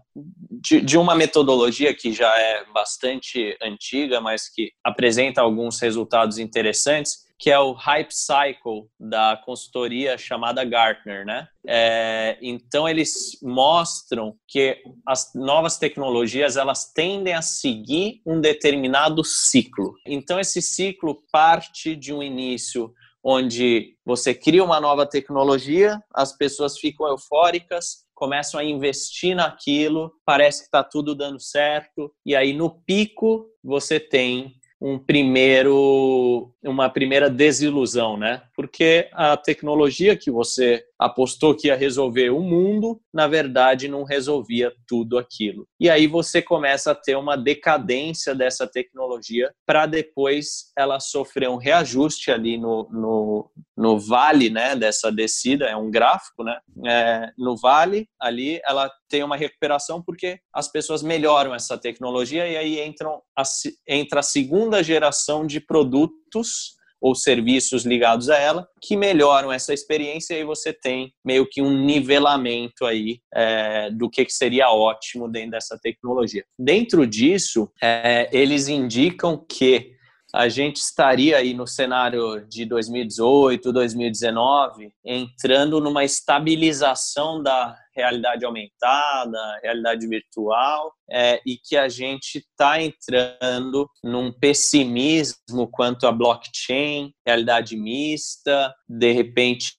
de, 0.50 0.80
de, 0.80 0.98
uma 0.98 1.14
metodologia 1.14 1.94
que 1.94 2.12
já 2.12 2.36
é 2.36 2.64
bastante 2.74 3.56
antiga, 3.62 4.20
mas 4.20 4.48
que 4.48 4.72
apresenta 4.82 5.40
alguns 5.40 5.78
resultados 5.80 6.38
interessantes, 6.38 7.22
que 7.38 7.50
é 7.50 7.58
o 7.58 7.72
Hype 7.72 8.12
Cycle 8.12 8.88
da 8.98 9.40
consultoria 9.44 10.18
chamada 10.18 10.64
Gartner, 10.64 11.24
né? 11.24 11.48
É, 11.66 12.36
então 12.42 12.88
eles 12.88 13.38
mostram 13.42 14.34
que 14.48 14.76
as 15.06 15.32
novas 15.34 15.78
tecnologias 15.78 16.56
elas 16.56 16.92
tendem 16.92 17.34
a 17.34 17.42
seguir 17.42 18.20
um 18.26 18.40
determinado 18.40 19.24
ciclo. 19.24 19.94
Então 20.04 20.40
esse 20.40 20.60
ciclo 20.60 21.22
parte 21.32 21.94
de 21.94 22.12
um 22.12 22.22
início 22.22 22.92
onde 23.22 23.96
você 24.04 24.34
cria 24.34 24.64
uma 24.64 24.80
nova 24.80 25.06
tecnologia, 25.06 26.02
as 26.12 26.36
pessoas 26.36 26.78
ficam 26.78 27.06
eufóricas, 27.06 28.04
começam 28.14 28.58
a 28.58 28.64
investir 28.64 29.34
naquilo, 29.34 30.12
parece 30.24 30.60
que 30.60 30.66
está 30.66 30.82
tudo 30.82 31.14
dando 31.14 31.40
certo, 31.40 32.12
e 32.24 32.34
aí 32.34 32.52
no 32.52 32.70
pico 32.70 33.46
você 33.62 34.00
tem 34.00 34.54
um 34.80 34.98
primeiro, 34.98 36.52
uma 36.60 36.90
primeira 36.90 37.30
desilusão, 37.30 38.16
né? 38.16 38.42
Porque 38.56 39.08
a 39.12 39.36
tecnologia 39.36 40.16
que 40.16 40.28
você 40.28 40.84
apostou 41.04 41.54
que 41.54 41.68
ia 41.68 41.76
resolver 41.76 42.30
o 42.30 42.40
mundo, 42.40 43.00
na 43.12 43.26
verdade 43.26 43.88
não 43.88 44.04
resolvia 44.04 44.72
tudo 44.86 45.18
aquilo. 45.18 45.66
E 45.78 45.90
aí 45.90 46.06
você 46.06 46.40
começa 46.40 46.92
a 46.92 46.94
ter 46.94 47.16
uma 47.16 47.36
decadência 47.36 48.34
dessa 48.34 48.66
tecnologia 48.66 49.52
para 49.66 49.86
depois 49.86 50.72
ela 50.76 51.00
sofrer 51.00 51.48
um 51.48 51.56
reajuste 51.56 52.30
ali 52.30 52.56
no, 52.56 52.88
no, 52.90 53.50
no 53.76 53.98
vale 53.98 54.48
né, 54.50 54.76
dessa 54.76 55.10
descida, 55.10 55.66
é 55.66 55.76
um 55.76 55.90
gráfico, 55.90 56.44
né? 56.44 56.58
É, 56.86 57.30
no 57.36 57.56
vale 57.56 58.08
ali 58.20 58.60
ela 58.64 58.90
tem 59.08 59.22
uma 59.22 59.36
recuperação 59.36 60.02
porque 60.02 60.38
as 60.54 60.70
pessoas 60.70 61.02
melhoram 61.02 61.54
essa 61.54 61.76
tecnologia 61.76 62.46
e 62.46 62.56
aí 62.56 62.80
entram 62.80 63.20
a, 63.36 63.42
entra 63.88 64.20
a 64.20 64.22
segunda 64.22 64.82
geração 64.82 65.46
de 65.46 65.60
produtos 65.60 66.80
ou 67.02 67.14
serviços 67.16 67.84
ligados 67.84 68.30
a 68.30 68.38
ela 68.38 68.66
que 68.80 68.96
melhoram 68.96 69.52
essa 69.52 69.74
experiência 69.74 70.38
e 70.38 70.44
você 70.44 70.72
tem 70.72 71.12
meio 71.24 71.46
que 71.46 71.60
um 71.60 71.84
nivelamento 71.84 72.86
aí 72.86 73.18
é, 73.34 73.90
do 73.90 74.08
que, 74.08 74.24
seria 74.28 74.70
ótimo 74.70 75.28
dentro 75.28 75.50
dessa 75.50 75.76
tecnologia. 75.82 76.44
Dentro 76.56 77.06
disso, 77.06 77.68
é, 77.82 78.30
eles 78.32 78.68
indicam 78.68 79.44
que 79.48 79.92
a 80.34 80.48
gente 80.48 80.76
estaria 80.76 81.36
aí 81.36 81.52
no 81.52 81.66
cenário 81.66 82.46
de 82.48 82.64
2018, 82.64 83.70
2019, 83.70 84.90
entrando 85.04 85.78
numa 85.78 86.04
estabilização 86.04 87.42
da 87.42 87.76
realidade 87.94 88.42
aumentada, 88.42 89.60
realidade 89.62 90.06
virtual, 90.08 90.94
é, 91.10 91.38
e 91.46 91.58
que 91.58 91.76
a 91.76 91.88
gente 91.90 92.38
está 92.38 92.80
entrando 92.80 93.86
num 94.02 94.32
pessimismo 94.32 95.68
quanto 95.70 96.06
a 96.06 96.12
blockchain, 96.12 97.12
realidade 97.26 97.76
mista, 97.76 98.74
de 98.88 99.12
repente 99.12 99.76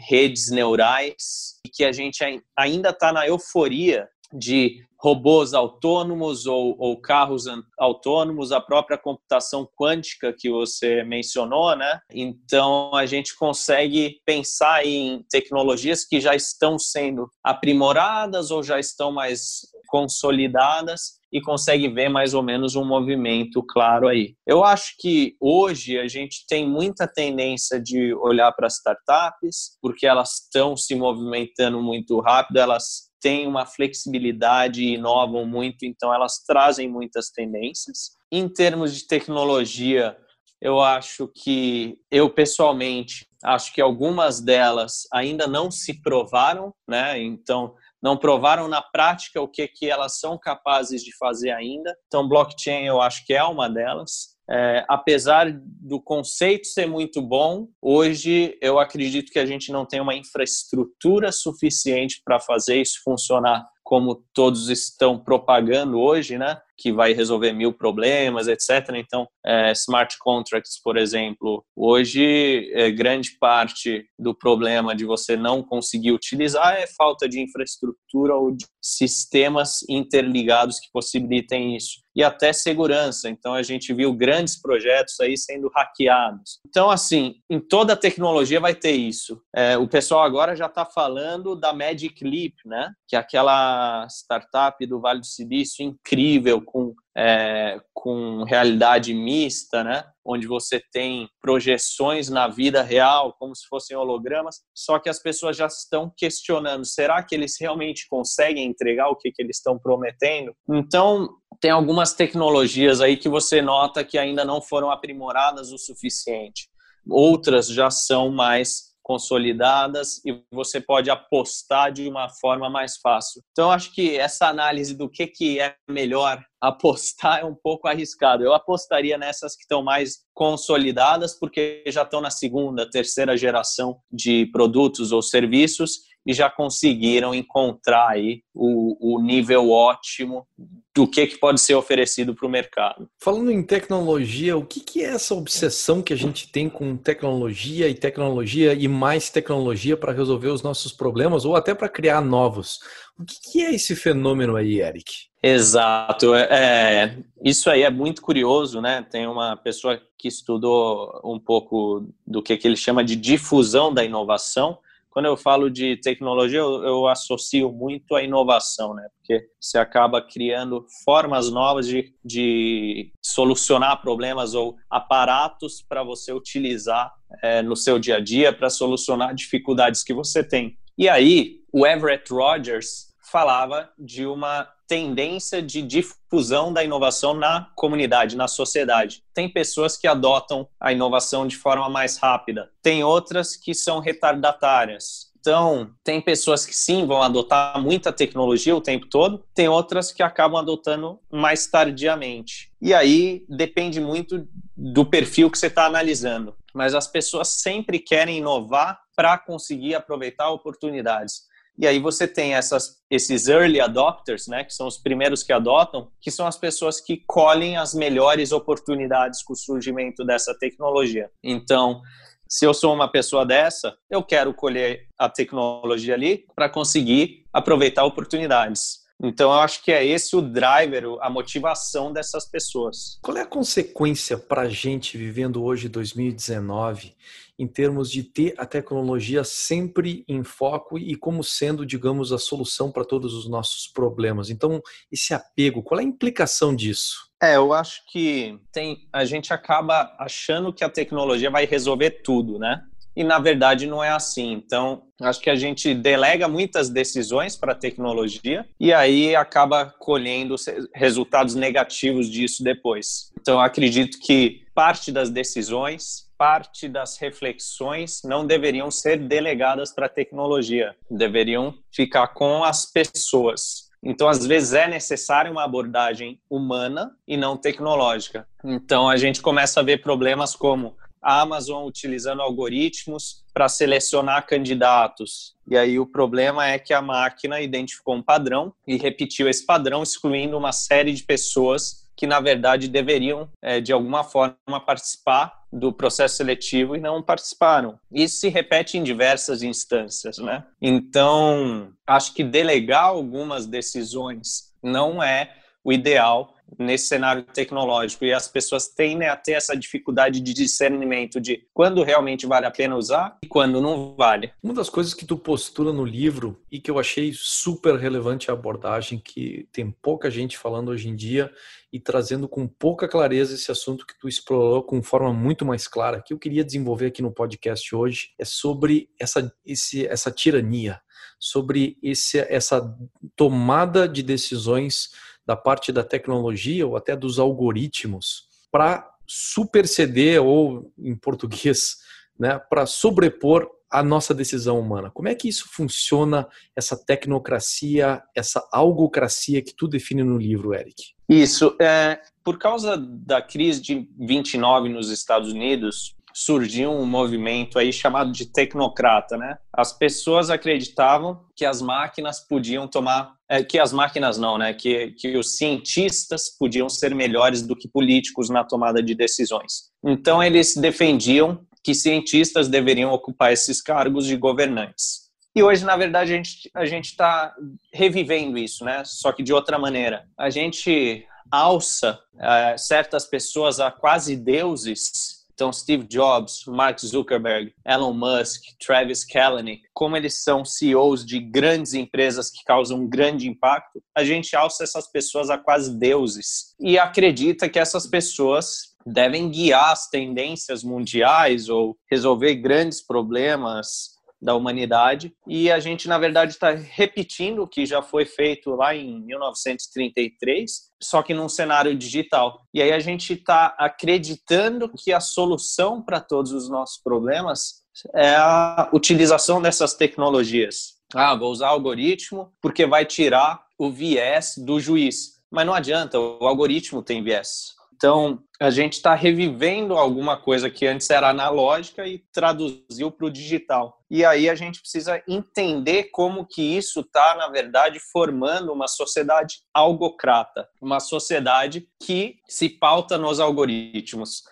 redes 0.00 0.50
neurais, 0.50 1.60
e 1.64 1.68
que 1.68 1.84
a 1.84 1.92
gente 1.92 2.24
ainda 2.56 2.90
está 2.90 3.12
na 3.12 3.28
euforia 3.28 4.08
de 4.32 4.82
robôs 5.02 5.52
autônomos 5.52 6.46
ou, 6.46 6.76
ou, 6.78 6.96
carros 6.96 7.44
autônomos, 7.76 8.52
a 8.52 8.60
própria 8.60 8.96
computação 8.96 9.68
quântica 9.76 10.32
que 10.32 10.48
você 10.48 11.02
mencionou, 11.02 11.76
né? 11.76 11.98
Então 12.10 12.94
a 12.94 13.04
gente 13.04 13.36
consegue 13.36 14.20
pensar 14.24 14.86
em 14.86 15.24
tecnologias 15.28 16.04
que 16.04 16.20
já 16.20 16.36
estão 16.36 16.78
sendo 16.78 17.28
aprimoradas 17.42 18.52
ou 18.52 18.62
já 18.62 18.78
estão 18.78 19.10
mais 19.10 19.71
consolidadas 19.92 21.20
e 21.30 21.38
consegue 21.38 21.86
ver 21.86 22.08
mais 22.08 22.32
ou 22.32 22.42
menos 22.42 22.74
um 22.74 22.84
movimento 22.84 23.62
claro 23.62 24.08
aí. 24.08 24.34
Eu 24.46 24.64
acho 24.64 24.94
que 24.98 25.36
hoje 25.38 25.98
a 25.98 26.08
gente 26.08 26.46
tem 26.48 26.66
muita 26.66 27.06
tendência 27.06 27.78
de 27.78 28.14
olhar 28.14 28.50
para 28.52 28.68
startups, 28.68 29.76
porque 29.82 30.06
elas 30.06 30.44
estão 30.44 30.74
se 30.78 30.94
movimentando 30.94 31.82
muito 31.82 32.18
rápido, 32.20 32.56
elas 32.56 33.10
têm 33.20 33.46
uma 33.46 33.66
flexibilidade 33.66 34.82
e 34.82 34.94
inovam 34.94 35.44
muito, 35.44 35.84
então 35.84 36.12
elas 36.12 36.42
trazem 36.42 36.88
muitas 36.88 37.28
tendências. 37.28 38.12
Em 38.32 38.48
termos 38.48 38.96
de 38.96 39.06
tecnologia, 39.06 40.16
eu 40.58 40.80
acho 40.80 41.28
que 41.28 41.98
eu 42.10 42.30
pessoalmente 42.30 43.26
acho 43.44 43.74
que 43.74 43.80
algumas 43.80 44.40
delas 44.40 45.02
ainda 45.12 45.46
não 45.46 45.70
se 45.70 46.00
provaram, 46.00 46.72
né? 46.88 47.20
Então 47.20 47.74
não 48.02 48.16
provaram 48.16 48.66
na 48.66 48.82
prática 48.82 49.40
o 49.40 49.48
que 49.48 49.68
que 49.68 49.88
elas 49.88 50.18
são 50.18 50.36
capazes 50.38 51.02
de 51.02 51.16
fazer 51.16 51.50
ainda. 51.50 51.96
Então 52.06 52.28
blockchain 52.28 52.84
eu 52.84 53.00
acho 53.00 53.24
que 53.24 53.32
é 53.32 53.44
uma 53.44 53.68
delas. 53.68 54.32
É, 54.50 54.84
apesar 54.88 55.46
do 55.54 56.02
conceito 56.02 56.66
ser 56.66 56.86
muito 56.86 57.22
bom, 57.22 57.68
hoje 57.80 58.58
eu 58.60 58.78
acredito 58.78 59.30
que 59.30 59.38
a 59.38 59.46
gente 59.46 59.70
não 59.70 59.86
tem 59.86 60.00
uma 60.00 60.16
infraestrutura 60.16 61.30
suficiente 61.30 62.20
para 62.24 62.40
fazer 62.40 62.80
isso 62.80 63.00
funcionar 63.04 63.64
como 63.84 64.24
todos 64.34 64.68
estão 64.68 65.18
propagando 65.18 66.00
hoje, 66.00 66.38
né? 66.38 66.58
Que 66.78 66.92
vai 66.92 67.12
resolver 67.12 67.52
mil 67.52 67.72
problemas, 67.72 68.48
etc. 68.48 68.90
Então, 68.94 69.26
é, 69.44 69.72
smart 69.72 70.16
contracts, 70.18 70.80
por 70.82 70.96
exemplo, 70.96 71.64
hoje 71.76 72.70
é, 72.74 72.90
grande 72.90 73.36
parte 73.38 74.06
do 74.18 74.34
problema 74.34 74.94
de 74.94 75.04
você 75.04 75.36
não 75.36 75.62
conseguir 75.62 76.12
utilizar 76.12 76.74
é 76.74 76.86
falta 76.86 77.28
de 77.28 77.40
infraestrutura 77.40 78.34
ou 78.34 78.52
de 78.52 78.66
sistemas 78.80 79.84
interligados 79.88 80.80
que 80.80 80.88
possibilitem 80.92 81.76
isso 81.76 82.02
e 82.14 82.22
até 82.22 82.52
segurança. 82.52 83.28
Então 83.28 83.54
a 83.54 83.62
gente 83.62 83.92
viu 83.92 84.12
grandes 84.12 84.60
projetos 84.60 85.18
aí 85.20 85.36
sendo 85.36 85.68
hackeados. 85.68 86.58
Então 86.66 86.90
assim, 86.90 87.36
em 87.50 87.60
toda 87.60 87.96
tecnologia 87.96 88.60
vai 88.60 88.74
ter 88.74 88.92
isso. 88.92 89.40
É, 89.54 89.78
o 89.78 89.88
pessoal 89.88 90.22
agora 90.22 90.54
já 90.54 90.66
está 90.66 90.84
falando 90.84 91.56
da 91.56 91.72
Magic 91.72 92.22
Leap, 92.22 92.54
né? 92.64 92.92
Que 93.08 93.16
é 93.16 93.18
aquela 93.18 94.06
startup 94.08 94.84
do 94.86 95.00
Vale 95.00 95.20
do 95.20 95.26
Silício 95.26 95.84
incrível 95.84 96.61
com 96.62 96.94
é, 97.16 97.78
com 97.92 98.42
realidade 98.44 99.12
mista, 99.12 99.84
né? 99.84 100.04
onde 100.24 100.46
você 100.46 100.80
tem 100.92 101.28
projeções 101.40 102.28
na 102.28 102.48
vida 102.48 102.82
real, 102.82 103.34
como 103.38 103.54
se 103.54 103.66
fossem 103.66 103.96
hologramas, 103.96 104.60
só 104.74 104.98
que 104.98 105.08
as 105.08 105.20
pessoas 105.20 105.56
já 105.56 105.66
estão 105.66 106.12
questionando: 106.16 106.84
será 106.84 107.22
que 107.22 107.34
eles 107.34 107.56
realmente 107.60 108.06
conseguem 108.08 108.66
entregar 108.66 109.08
o 109.08 109.16
que, 109.16 109.30
que 109.32 109.42
eles 109.42 109.56
estão 109.56 109.78
prometendo? 109.78 110.54
Então, 110.68 111.28
tem 111.60 111.70
algumas 111.70 112.14
tecnologias 112.14 113.00
aí 113.00 113.16
que 113.16 113.28
você 113.28 113.60
nota 113.60 114.04
que 114.04 114.18
ainda 114.18 114.44
não 114.44 114.62
foram 114.62 114.90
aprimoradas 114.90 115.72
o 115.72 115.78
suficiente. 115.78 116.68
Outras 117.08 117.68
já 117.68 117.90
são 117.90 118.30
mais 118.30 118.91
consolidadas 119.02 120.20
e 120.24 120.42
você 120.52 120.80
pode 120.80 121.10
apostar 121.10 121.92
de 121.92 122.08
uma 122.08 122.28
forma 122.28 122.70
mais 122.70 122.96
fácil. 122.96 123.42
Então, 123.50 123.70
acho 123.70 123.92
que 123.94 124.16
essa 124.16 124.46
análise 124.46 124.94
do 124.94 125.08
que, 125.08 125.26
que 125.26 125.60
é 125.60 125.74
melhor 125.88 126.42
apostar 126.60 127.40
é 127.40 127.44
um 127.44 127.54
pouco 127.54 127.88
arriscado. 127.88 128.44
Eu 128.44 128.54
apostaria 128.54 129.18
nessas 129.18 129.56
que 129.56 129.62
estão 129.62 129.82
mais 129.82 130.20
consolidadas, 130.32 131.38
porque 131.38 131.82
já 131.88 132.02
estão 132.02 132.20
na 132.20 132.30
segunda, 132.30 132.88
terceira 132.88 133.36
geração 133.36 133.98
de 134.10 134.46
produtos 134.46 135.10
ou 135.12 135.20
serviços 135.20 136.11
e 136.26 136.32
já 136.32 136.48
conseguiram 136.48 137.34
encontrar 137.34 138.08
aí 138.10 138.42
o, 138.54 139.16
o 139.16 139.20
nível 139.20 139.70
ótimo 139.70 140.46
do 140.94 141.06
que, 141.06 141.26
que 141.26 141.38
pode 141.38 141.60
ser 141.60 141.74
oferecido 141.74 142.34
para 142.34 142.46
o 142.46 142.50
mercado. 142.50 143.08
Falando 143.18 143.50
em 143.50 143.62
tecnologia, 143.62 144.56
o 144.56 144.64
que, 144.64 144.80
que 144.80 145.02
é 145.02 145.08
essa 145.08 145.34
obsessão 145.34 146.02
que 146.02 146.12
a 146.12 146.16
gente 146.16 146.50
tem 146.52 146.68
com 146.68 146.96
tecnologia 146.96 147.88
e 147.88 147.94
tecnologia 147.94 148.74
e 148.74 148.86
mais 148.86 149.30
tecnologia 149.30 149.96
para 149.96 150.12
resolver 150.12 150.48
os 150.48 150.62
nossos 150.62 150.92
problemas 150.92 151.44
ou 151.44 151.56
até 151.56 151.74
para 151.74 151.88
criar 151.88 152.20
novos? 152.20 152.78
O 153.18 153.24
que, 153.24 153.52
que, 153.52 153.62
é 153.62 153.74
esse 153.74 153.96
fenômeno 153.96 154.54
aí, 154.54 154.80
Eric? 154.80 155.10
Exato. 155.42 156.34
É, 156.34 156.46
é, 156.50 157.18
isso 157.42 157.70
aí 157.70 157.82
é 157.82 157.90
muito 157.90 158.20
curioso, 158.20 158.80
né? 158.80 159.04
Tem 159.10 159.26
uma 159.26 159.56
pessoa 159.56 160.00
que 160.18 160.28
estudou 160.28 161.20
um 161.24 161.38
pouco 161.38 162.06
do 162.26 162.42
que, 162.42 162.56
que 162.56 162.68
ele 162.68 162.76
chama 162.76 163.02
de 163.02 163.16
difusão 163.16 163.92
da 163.92 164.04
inovação 164.04 164.78
quando 165.12 165.26
eu 165.26 165.36
falo 165.36 165.70
de 165.70 165.98
tecnologia, 165.98 166.58
eu, 166.58 166.82
eu, 166.82 167.06
associo 167.06 167.70
muito 167.70 168.14
à 168.14 168.22
inovação, 168.22 168.94
né? 168.94 169.06
Porque 169.18 169.46
você 169.60 169.76
acaba 169.76 170.22
criando 170.22 170.86
formas 171.04 171.50
novas 171.50 171.86
de, 171.86 172.14
de 172.24 173.12
solucionar 173.22 174.00
problemas 174.00 174.54
ou 174.54 174.74
aparatos 174.90 175.84
para 175.86 176.02
você 176.02 176.32
utilizar 176.32 177.12
é, 177.42 177.60
no 177.60 177.76
seu 177.76 177.98
dia 177.98 178.16
a 178.16 178.20
dia 178.20 178.54
para 178.54 178.70
solucionar 178.70 179.34
dificuldades 179.34 180.02
que 180.02 180.14
você 180.14 180.42
tem. 180.42 180.78
E 180.96 181.08
aí, 181.08 181.56
o 181.70 181.86
Everett 181.86 182.32
Rogers 182.32 183.12
falava 183.30 183.90
de 183.98 184.26
uma 184.26 184.66
tendência 184.92 185.62
de 185.62 185.80
difusão 185.80 186.70
da 186.70 186.84
inovação 186.84 187.32
na 187.32 187.70
comunidade, 187.74 188.36
na 188.36 188.46
sociedade. 188.46 189.22
Tem 189.32 189.48
pessoas 189.48 189.96
que 189.96 190.06
adotam 190.06 190.68
a 190.78 190.92
inovação 190.92 191.46
de 191.46 191.56
forma 191.56 191.88
mais 191.88 192.18
rápida, 192.18 192.70
tem 192.82 193.02
outras 193.02 193.56
que 193.56 193.72
são 193.74 194.00
retardatárias. 194.00 195.32
Então, 195.40 195.90
tem 196.04 196.20
pessoas 196.20 196.66
que 196.66 196.76
sim 196.76 197.06
vão 197.06 197.22
adotar 197.22 197.80
muita 197.80 198.12
tecnologia 198.12 198.76
o 198.76 198.82
tempo 198.82 199.06
todo, 199.06 199.42
tem 199.54 199.66
outras 199.66 200.12
que 200.12 200.22
acabam 200.22 200.60
adotando 200.60 201.18
mais 201.32 201.66
tardiamente. 201.66 202.70
E 202.78 202.92
aí 202.92 203.46
depende 203.48 203.98
muito 203.98 204.46
do 204.76 205.06
perfil 205.06 205.50
que 205.50 205.56
você 205.56 205.68
está 205.68 205.86
analisando. 205.86 206.54
Mas 206.74 206.94
as 206.94 207.06
pessoas 207.06 207.48
sempre 207.48 207.98
querem 207.98 208.36
inovar 208.36 209.00
para 209.16 209.38
conseguir 209.38 209.94
aproveitar 209.94 210.50
oportunidades. 210.50 211.50
E 211.78 211.86
aí 211.86 211.98
você 211.98 212.28
tem 212.28 212.54
essas, 212.54 212.98
esses 213.10 213.48
early 213.48 213.80
adopters, 213.80 214.46
né, 214.46 214.62
que 214.62 214.74
são 214.74 214.86
os 214.86 214.98
primeiros 214.98 215.42
que 215.42 215.52
adotam, 215.52 216.08
que 216.20 216.30
são 216.30 216.46
as 216.46 216.56
pessoas 216.56 217.00
que 217.00 217.22
colhem 217.26 217.76
as 217.76 217.94
melhores 217.94 218.52
oportunidades 218.52 219.42
com 219.42 219.54
o 219.54 219.56
surgimento 219.56 220.24
dessa 220.24 220.54
tecnologia. 220.58 221.30
Então, 221.42 222.02
se 222.48 222.66
eu 222.66 222.74
sou 222.74 222.92
uma 222.92 223.10
pessoa 223.10 223.46
dessa, 223.46 223.96
eu 224.10 224.22
quero 224.22 224.52
colher 224.52 225.06
a 225.18 225.28
tecnologia 225.28 226.14
ali 226.14 226.44
para 226.54 226.68
conseguir 226.68 227.44
aproveitar 227.52 228.04
oportunidades. 228.04 229.02
Então, 229.22 229.52
eu 229.52 229.60
acho 229.60 229.82
que 229.84 229.92
é 229.92 230.04
esse 230.04 230.34
o 230.34 230.42
driver, 230.42 231.04
a 231.20 231.30
motivação 231.30 232.12
dessas 232.12 232.44
pessoas. 232.44 233.18
Qual 233.22 233.36
é 233.36 233.42
a 233.42 233.46
consequência 233.46 234.36
para 234.36 234.62
a 234.62 234.68
gente 234.68 235.16
vivendo 235.16 235.62
hoje 235.62 235.88
2019 235.88 237.14
em 237.62 237.68
termos 237.68 238.10
de 238.10 238.24
ter 238.24 238.54
a 238.58 238.66
tecnologia 238.66 239.44
sempre 239.44 240.24
em 240.26 240.42
foco 240.42 240.98
e 240.98 241.14
como 241.14 241.44
sendo, 241.44 241.86
digamos, 241.86 242.32
a 242.32 242.38
solução 242.38 242.90
para 242.90 243.04
todos 243.04 243.34
os 243.34 243.48
nossos 243.48 243.86
problemas? 243.86 244.50
Então, 244.50 244.82
esse 245.12 245.32
apego, 245.32 245.80
qual 245.80 246.00
é 246.00 246.02
a 246.02 246.06
implicação 246.06 246.74
disso? 246.74 247.30
É, 247.40 247.54
eu 247.54 247.72
acho 247.72 248.02
que 248.10 248.58
tem, 248.72 249.06
a 249.12 249.24
gente 249.24 249.52
acaba 249.52 250.12
achando 250.18 250.72
que 250.72 250.82
a 250.82 250.88
tecnologia 250.88 251.50
vai 251.50 251.64
resolver 251.64 252.22
tudo, 252.24 252.58
né? 252.58 252.82
e 253.14 253.22
na 253.22 253.38
verdade 253.38 253.86
não 253.86 254.02
é 254.02 254.10
assim. 254.10 254.52
Então, 254.52 255.02
acho 255.20 255.40
que 255.40 255.50
a 255.50 255.54
gente 255.54 255.94
delega 255.94 256.48
muitas 256.48 256.88
decisões 256.88 257.56
para 257.56 257.72
a 257.72 257.76
tecnologia 257.76 258.66
e 258.80 258.92
aí 258.92 259.36
acaba 259.36 259.94
colhendo 259.98 260.56
resultados 260.94 261.54
negativos 261.54 262.28
disso 262.28 262.64
depois. 262.64 263.30
Então, 263.38 263.60
acredito 263.60 264.18
que 264.18 264.62
parte 264.74 265.12
das 265.12 265.28
decisões, 265.28 266.26
parte 266.42 266.88
das 266.88 267.18
reflexões 267.18 268.20
não 268.24 268.44
deveriam 268.44 268.90
ser 268.90 269.16
delegadas 269.16 269.94
para 269.94 270.06
a 270.06 270.08
tecnologia, 270.08 270.92
deveriam 271.08 271.72
ficar 271.88 272.26
com 272.34 272.64
as 272.64 272.84
pessoas. 272.84 273.88
Então, 274.02 274.28
às 274.28 274.44
vezes, 274.44 274.72
é 274.72 274.88
necessária 274.88 275.52
uma 275.52 275.62
abordagem 275.62 276.40
humana 276.50 277.16
e 277.28 277.36
não 277.36 277.56
tecnológica. 277.56 278.44
Então, 278.64 279.08
a 279.08 279.16
gente 279.16 279.40
começa 279.40 279.78
a 279.78 279.84
ver 279.84 280.02
problemas 280.02 280.56
como 280.56 280.96
a 281.22 281.42
Amazon 281.42 281.86
utilizando 281.86 282.42
algoritmos 282.42 283.44
para 283.54 283.68
selecionar 283.68 284.44
candidatos. 284.44 285.54
E 285.70 285.78
aí 285.78 286.00
o 286.00 286.06
problema 286.06 286.66
é 286.66 286.76
que 286.76 286.92
a 286.92 287.00
máquina 287.00 287.60
identificou 287.60 288.16
um 288.16 288.22
padrão 288.22 288.74
e 288.84 288.96
repetiu 288.96 289.48
esse 289.48 289.64
padrão, 289.64 290.02
excluindo 290.02 290.58
uma 290.58 290.72
série 290.72 291.12
de 291.12 291.22
pessoas 291.22 292.01
que, 292.22 292.26
na 292.28 292.38
verdade, 292.38 292.86
deveriam, 292.86 293.48
é, 293.60 293.80
de 293.80 293.92
alguma 293.92 294.22
forma, 294.22 294.78
participar 294.86 295.52
do 295.72 295.92
processo 295.92 296.36
seletivo 296.36 296.94
e 296.94 297.00
não 297.00 297.20
participaram. 297.20 297.98
Isso 298.12 298.36
se 298.36 298.48
repete 298.48 298.96
em 298.96 299.02
diversas 299.02 299.60
instâncias, 299.60 300.38
né? 300.38 300.64
Então, 300.80 301.92
acho 302.06 302.32
que 302.32 302.44
delegar 302.44 303.06
algumas 303.06 303.66
decisões 303.66 304.72
não 304.80 305.20
é 305.20 305.52
o 305.82 305.92
ideal 305.92 306.54
nesse 306.78 307.08
cenário 307.08 307.42
tecnológico 307.42 308.24
e 308.24 308.32
as 308.32 308.48
pessoas 308.48 308.88
tendem 308.88 309.28
a 309.28 309.36
ter 309.36 309.52
essa 309.52 309.76
dificuldade 309.76 310.40
de 310.40 310.52
discernimento 310.52 311.40
de 311.40 311.66
quando 311.72 312.02
realmente 312.02 312.46
vale 312.46 312.66
a 312.66 312.70
pena 312.70 312.96
usar 312.96 313.38
e 313.42 313.46
quando 313.46 313.80
não 313.80 314.14
vale. 314.14 314.52
Uma 314.62 314.74
das 314.74 314.88
coisas 314.88 315.14
que 315.14 315.26
tu 315.26 315.36
postula 315.36 315.92
no 315.92 316.04
livro 316.04 316.60
e 316.70 316.80
que 316.80 316.90
eu 316.90 316.98
achei 316.98 317.32
super 317.34 317.96
relevante 317.96 318.50
a 318.50 318.54
abordagem 318.54 319.18
que 319.18 319.68
tem 319.72 319.90
pouca 319.90 320.30
gente 320.30 320.58
falando 320.58 320.90
hoje 320.90 321.08
em 321.08 321.16
dia 321.16 321.50
e 321.92 322.00
trazendo 322.00 322.48
com 322.48 322.66
pouca 322.66 323.06
clareza 323.06 323.54
esse 323.54 323.70
assunto 323.70 324.06
que 324.06 324.18
tu 324.18 324.26
explorou 324.26 324.82
com 324.82 325.02
forma 325.02 325.32
muito 325.32 325.64
mais 325.64 325.86
clara 325.86 326.22
que 326.22 326.32
eu 326.32 326.38
queria 326.38 326.64
desenvolver 326.64 327.06
aqui 327.06 327.20
no 327.20 327.30
podcast 327.30 327.94
hoje 327.94 328.30
é 328.38 328.44
sobre 328.44 329.10
essa 329.20 329.52
esse, 329.64 330.06
essa 330.06 330.30
tirania, 330.30 331.00
sobre 331.38 331.98
esse, 332.02 332.38
essa 332.38 332.96
tomada 333.36 334.08
de 334.08 334.22
decisões 334.22 335.10
da 335.46 335.56
parte 335.56 335.92
da 335.92 336.04
tecnologia 336.04 336.86
ou 336.86 336.96
até 336.96 337.16
dos 337.16 337.38
algoritmos 337.38 338.48
para 338.70 339.08
superceder 339.26 340.42
ou 340.42 340.92
em 340.98 341.14
português, 341.16 341.96
né, 342.38 342.58
para 342.58 342.86
sobrepor 342.86 343.68
a 343.90 344.02
nossa 344.02 344.32
decisão 344.32 344.80
humana. 344.80 345.10
Como 345.10 345.28
é 345.28 345.34
que 345.34 345.46
isso 345.46 345.68
funciona, 345.68 346.48
essa 346.74 346.96
tecnocracia, 346.96 348.22
essa 348.34 348.66
algocracia 348.72 349.60
que 349.60 349.74
tu 349.74 349.86
define 349.86 350.24
no 350.24 350.38
livro, 350.38 350.72
Eric? 350.74 351.12
Isso. 351.28 351.76
É, 351.78 352.18
por 352.42 352.58
causa 352.58 352.96
da 352.96 353.42
crise 353.42 353.82
de 353.82 354.08
29 354.18 354.88
nos 354.88 355.10
Estados 355.10 355.52
Unidos, 355.52 356.16
surgiu 356.34 356.90
um 356.90 357.06
movimento 357.06 357.78
aí 357.78 357.92
chamado 357.92 358.32
de 358.32 358.46
tecnocrata, 358.46 359.36
né? 359.36 359.58
As 359.72 359.92
pessoas 359.92 360.50
acreditavam 360.50 361.44
que 361.56 361.64
as 361.64 361.80
máquinas 361.82 362.40
podiam 362.40 362.88
tomar, 362.88 363.34
é, 363.48 363.62
que 363.62 363.78
as 363.78 363.92
máquinas 363.92 364.38
não, 364.38 364.58
né? 364.58 364.72
Que, 364.74 365.12
que 365.12 365.36
os 365.36 365.56
cientistas 365.56 366.48
podiam 366.58 366.88
ser 366.88 367.14
melhores 367.14 367.62
do 367.62 367.76
que 367.76 367.88
políticos 367.88 368.48
na 368.48 368.64
tomada 368.64 369.02
de 369.02 369.14
decisões. 369.14 369.90
Então 370.04 370.42
eles 370.42 370.76
defendiam 370.76 371.60
que 371.82 371.94
cientistas 371.94 372.68
deveriam 372.68 373.12
ocupar 373.12 373.52
esses 373.52 373.82
cargos 373.82 374.26
de 374.26 374.36
governantes. 374.36 375.22
E 375.54 375.62
hoje, 375.62 375.84
na 375.84 375.96
verdade, 375.96 376.32
a 376.32 376.36
gente 376.36 376.70
a 376.74 376.86
gente 376.86 377.06
está 377.06 377.54
revivendo 377.92 378.56
isso, 378.56 378.84
né? 378.84 379.02
Só 379.04 379.32
que 379.32 379.42
de 379.42 379.52
outra 379.52 379.78
maneira. 379.78 380.26
A 380.38 380.48
gente 380.48 381.26
alça 381.50 382.18
é, 382.38 382.76
certas 382.78 383.26
pessoas 383.26 383.78
a 383.78 383.90
quase 383.90 384.34
deuses 384.34 385.41
então, 385.62 385.72
Steve 385.72 386.08
Jobs, 386.08 386.64
Mark 386.66 386.98
Zuckerberg, 386.98 387.72
Elon 387.86 388.12
Musk, 388.12 388.64
Travis 388.84 389.24
Kalanick, 389.24 389.84
como 389.94 390.16
eles 390.16 390.42
são 390.42 390.64
CEOs 390.64 391.24
de 391.24 391.38
grandes 391.38 391.94
empresas 391.94 392.50
que 392.50 392.64
causam 392.64 392.98
um 392.98 393.08
grande 393.08 393.48
impacto, 393.48 394.02
a 394.12 394.24
gente 394.24 394.56
alça 394.56 394.82
essas 394.82 395.06
pessoas 395.06 395.50
a 395.50 395.56
quase 395.56 395.96
deuses. 395.96 396.74
E 396.80 396.98
acredita 396.98 397.68
que 397.68 397.78
essas 397.78 398.08
pessoas 398.08 398.96
devem 399.06 399.48
guiar 399.50 399.92
as 399.92 400.08
tendências 400.08 400.82
mundiais 400.82 401.68
ou 401.68 401.96
resolver 402.10 402.56
grandes 402.56 403.00
problemas 403.00 404.11
da 404.42 404.54
humanidade 404.56 405.32
e 405.46 405.70
a 405.70 405.78
gente 405.78 406.08
na 406.08 406.18
verdade 406.18 406.52
está 406.52 406.72
repetindo 406.72 407.62
o 407.62 407.68
que 407.68 407.86
já 407.86 408.02
foi 408.02 408.24
feito 408.24 408.74
lá 408.74 408.94
em 408.94 409.22
1933 409.22 410.90
só 411.00 411.22
que 411.22 411.32
num 411.32 411.48
cenário 411.48 411.96
digital 411.96 412.60
e 412.74 412.82
aí 412.82 412.92
a 412.92 412.98
gente 412.98 413.34
está 413.34 413.74
acreditando 413.78 414.90
que 414.96 415.12
a 415.12 415.20
solução 415.20 416.02
para 416.02 416.20
todos 416.20 416.52
os 416.52 416.68
nossos 416.68 417.00
problemas 417.00 417.82
é 418.14 418.34
a 418.34 418.88
utilização 418.92 419.60
dessas 419.60 419.94
tecnologias. 419.94 420.94
Ah, 421.14 421.34
vou 421.34 421.50
usar 421.50 421.68
algoritmo 421.68 422.52
porque 422.60 422.86
vai 422.86 423.04
tirar 423.04 423.64
o 423.78 423.90
viés 423.90 424.54
do 424.56 424.80
juiz. 424.80 425.40
Mas 425.50 425.66
não 425.66 425.74
adianta, 425.74 426.18
o 426.18 426.46
algoritmo 426.46 427.02
tem 427.02 427.22
viés. 427.22 427.74
Então, 428.02 428.42
a 428.60 428.68
gente 428.68 428.94
está 428.94 429.14
revivendo 429.14 429.96
alguma 429.96 430.36
coisa 430.36 430.68
que 430.68 430.84
antes 430.84 431.08
era 431.08 431.28
analógica 431.30 432.04
e 432.04 432.18
traduziu 432.32 433.12
para 433.12 433.28
o 433.28 433.30
digital. 433.30 433.96
E 434.10 434.24
aí 434.24 434.50
a 434.50 434.56
gente 434.56 434.80
precisa 434.80 435.22
entender 435.28 436.10
como 436.10 436.44
que 436.44 436.60
isso 436.76 436.98
está, 436.98 437.36
na 437.36 437.46
verdade, 437.46 438.00
formando 438.12 438.72
uma 438.72 438.88
sociedade 438.88 439.58
algocrata, 439.72 440.68
uma 440.80 440.98
sociedade 440.98 441.86
que 442.02 442.38
se 442.48 442.68
pauta 442.68 443.16
nos 443.16 443.38
algoritmos 443.38 444.42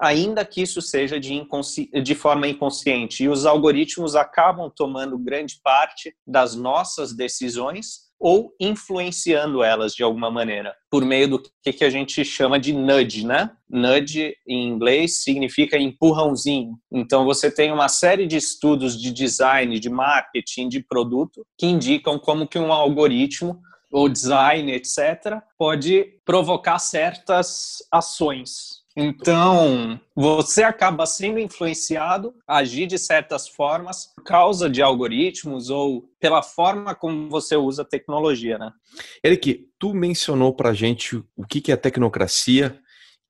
ainda 0.00 0.44
que 0.44 0.62
isso 0.62 0.80
seja 0.80 1.18
de, 1.18 1.44
de, 2.04 2.14
forma 2.14 2.46
inconsciente. 2.46 3.24
E 3.24 3.28
os 3.28 3.44
algoritmos 3.44 4.14
acabam 4.14 4.70
tomando 4.70 5.18
grande 5.18 5.58
parte 5.60 6.14
das 6.24 6.54
nossas 6.54 7.12
decisões 7.12 8.07
ou 8.18 8.52
influenciando 8.60 9.62
elas 9.62 9.94
de 9.94 10.02
alguma 10.02 10.30
maneira, 10.30 10.74
por 10.90 11.04
meio 11.04 11.28
do 11.28 11.42
que, 11.62 11.84
a 11.84 11.90
gente 11.90 12.24
chama 12.24 12.58
de 12.58 12.72
nudge, 12.72 13.24
né? 13.24 13.50
Nudge, 13.70 14.34
em 14.46 14.68
inglês, 14.68 15.22
significa 15.22 15.78
empurrãozinho. 15.78 16.72
Então, 16.90 17.24
você 17.24 17.50
tem 17.50 17.70
uma 17.70 17.88
série 17.88 18.26
de 18.26 18.36
estudos 18.36 19.00
de 19.00 19.12
design, 19.12 19.78
de 19.78 19.88
marketing, 19.88 20.68
de 20.68 20.80
produto, 20.80 21.46
que 21.56 21.66
indicam 21.66 22.18
como 22.18 22.48
que 22.48 22.58
um 22.58 22.72
algoritmo 22.72 23.60
ou 23.90 24.08
design, 24.08 24.72
etc., 24.72 25.40
pode 25.56 26.04
provocar 26.24 26.78
certas 26.78 27.78
ações 27.90 28.77
então, 29.00 30.00
você 30.12 30.64
acaba 30.64 31.06
sendo 31.06 31.38
influenciado 31.38 32.34
a 32.44 32.56
agir 32.56 32.88
de 32.88 32.98
certas 32.98 33.48
formas 33.48 34.12
por 34.12 34.24
causa 34.24 34.68
de 34.68 34.82
algoritmos 34.82 35.70
ou 35.70 36.10
pela 36.18 36.42
forma 36.42 36.96
como 36.96 37.30
você 37.30 37.54
usa 37.54 37.82
a 37.82 37.84
tecnologia, 37.84 38.58
né? 38.58 38.72
Eric, 39.24 39.68
tu 39.78 39.94
mencionou 39.94 40.52
para 40.52 40.74
gente 40.74 41.22
o 41.36 41.46
que 41.46 41.70
é 41.70 41.76
tecnocracia 41.76 42.76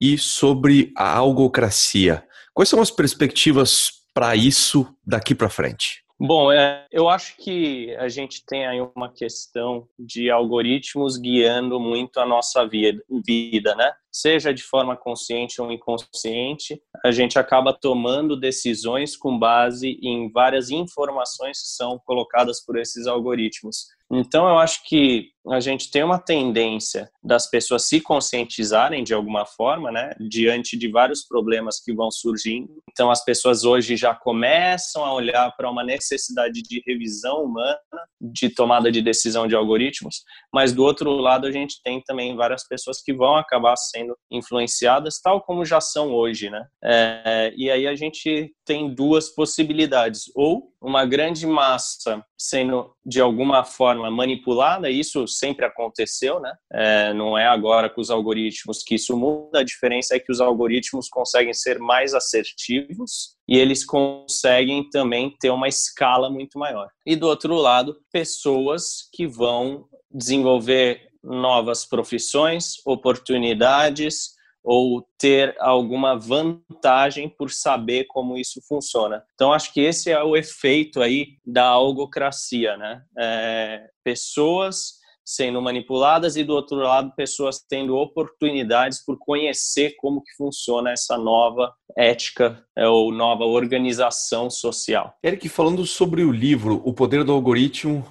e 0.00 0.16
sobre 0.16 0.90
a 0.96 1.14
algocracia. 1.18 2.24
Quais 2.54 2.70
são 2.70 2.80
as 2.80 2.90
perspectivas 2.90 3.90
para 4.14 4.34
isso 4.34 4.86
daqui 5.06 5.34
para 5.34 5.50
frente? 5.50 6.02
Bom, 6.20 6.50
é, 6.50 6.84
eu 6.90 7.08
acho 7.08 7.36
que 7.36 7.94
a 7.96 8.08
gente 8.08 8.44
tem 8.44 8.66
aí 8.66 8.80
uma 8.96 9.12
questão 9.12 9.86
de 9.96 10.30
algoritmos 10.30 11.16
guiando 11.16 11.78
muito 11.78 12.18
a 12.18 12.26
nossa 12.26 12.66
vida, 12.66 13.76
né? 13.76 13.92
Seja 14.20 14.52
de 14.52 14.64
forma 14.64 14.96
consciente 14.96 15.62
ou 15.62 15.70
inconsciente, 15.70 16.82
a 17.04 17.12
gente 17.12 17.38
acaba 17.38 17.72
tomando 17.72 18.36
decisões 18.36 19.16
com 19.16 19.38
base 19.38 19.96
em 20.02 20.28
várias 20.32 20.70
informações 20.70 21.60
que 21.60 21.68
são 21.68 22.00
colocadas 22.04 22.60
por 22.64 22.76
esses 22.76 23.06
algoritmos. 23.06 23.86
Então, 24.10 24.48
eu 24.48 24.58
acho 24.58 24.82
que 24.88 25.28
a 25.50 25.60
gente 25.60 25.90
tem 25.90 26.02
uma 26.02 26.18
tendência 26.18 27.10
das 27.22 27.48
pessoas 27.48 27.86
se 27.86 28.00
conscientizarem 28.00 29.04
de 29.04 29.14
alguma 29.14 29.44
forma, 29.44 29.90
né, 29.90 30.14
diante 30.20 30.76
de 30.76 30.88
vários 30.90 31.26
problemas 31.26 31.80
que 31.80 31.92
vão 31.92 32.10
surgindo. 32.10 32.68
Então, 32.90 33.10
as 33.10 33.24
pessoas 33.24 33.64
hoje 33.64 33.96
já 33.96 34.14
começam 34.14 35.04
a 35.04 35.14
olhar 35.14 35.54
para 35.56 35.70
uma 35.70 35.84
necessidade 35.84 36.62
de 36.62 36.82
revisão 36.86 37.44
humana, 37.44 37.78
de 38.20 38.48
tomada 38.50 38.90
de 38.90 39.00
decisão 39.00 39.46
de 39.46 39.54
algoritmos, 39.54 40.22
mas 40.52 40.72
do 40.72 40.82
outro 40.82 41.10
lado, 41.12 41.46
a 41.46 41.52
gente 41.52 41.80
tem 41.82 42.02
também 42.02 42.34
várias 42.34 42.66
pessoas 42.66 43.00
que 43.00 43.12
vão 43.12 43.36
acabar 43.36 43.76
sendo 43.76 44.16
influenciadas, 44.30 45.20
tal 45.20 45.40
como 45.42 45.64
já 45.64 45.80
são 45.80 46.12
hoje, 46.12 46.50
né? 46.50 46.66
É, 46.82 47.52
e 47.56 47.70
aí 47.70 47.86
a 47.86 47.94
gente 47.94 48.52
tem 48.64 48.92
duas 48.94 49.28
possibilidades: 49.28 50.24
ou 50.34 50.72
uma 50.80 51.04
grande 51.04 51.46
massa 51.46 52.24
sendo 52.38 52.92
de 53.04 53.20
alguma 53.20 53.64
forma 53.64 54.10
manipulada, 54.10 54.90
isso 54.90 55.26
sempre 55.38 55.64
aconteceu, 55.64 56.40
né? 56.40 56.52
É, 56.72 57.12
não 57.14 57.36
é 57.36 57.46
agora 57.46 57.88
com 57.88 58.00
os 58.00 58.10
algoritmos 58.10 58.82
que 58.82 58.96
isso 58.96 59.16
muda, 59.16 59.60
a 59.60 59.64
diferença 59.64 60.16
é 60.16 60.18
que 60.18 60.32
os 60.32 60.40
algoritmos 60.40 61.08
conseguem 61.08 61.54
ser 61.54 61.78
mais 61.78 62.14
assertivos 62.14 63.36
e 63.48 63.56
eles 63.58 63.84
conseguem 63.84 64.88
também 64.90 65.34
ter 65.40 65.50
uma 65.50 65.68
escala 65.68 66.28
muito 66.28 66.58
maior. 66.58 66.88
E 67.06 67.16
do 67.16 67.26
outro 67.26 67.54
lado, 67.54 67.96
pessoas 68.12 69.08
que 69.12 69.26
vão 69.26 69.86
desenvolver 70.10 71.08
novas 71.22 71.84
profissões, 71.84 72.74
oportunidades, 72.86 74.38
ou 74.70 75.02
ter 75.18 75.56
alguma 75.58 76.14
vantagem 76.14 77.26
por 77.26 77.50
saber 77.50 78.04
como 78.04 78.36
isso 78.36 78.60
funciona. 78.68 79.24
Então, 79.34 79.50
acho 79.52 79.72
que 79.72 79.80
esse 79.80 80.10
é 80.10 80.22
o 80.22 80.36
efeito 80.36 81.00
aí 81.00 81.38
da 81.46 81.64
algocracia, 81.64 82.76
né? 82.76 83.02
É, 83.18 83.88
pessoas 84.04 84.97
sendo 85.28 85.60
manipuladas 85.60 86.36
e 86.36 86.42
do 86.42 86.54
outro 86.54 86.78
lado 86.78 87.12
pessoas 87.14 87.62
tendo 87.68 87.94
oportunidades 87.96 89.04
por 89.04 89.18
conhecer 89.18 89.94
como 89.98 90.22
que 90.22 90.34
funciona 90.34 90.90
essa 90.90 91.18
nova 91.18 91.70
ética 91.94 92.64
é, 92.74 92.88
ou 92.88 93.12
nova 93.12 93.44
organização 93.44 94.48
social. 94.48 95.14
Eric, 95.22 95.46
falando 95.50 95.84
sobre 95.84 96.22
o 96.22 96.32
livro 96.32 96.80
O 96.82 96.94
Poder 96.94 97.24
do 97.24 97.32
Algoritmo, 97.32 98.02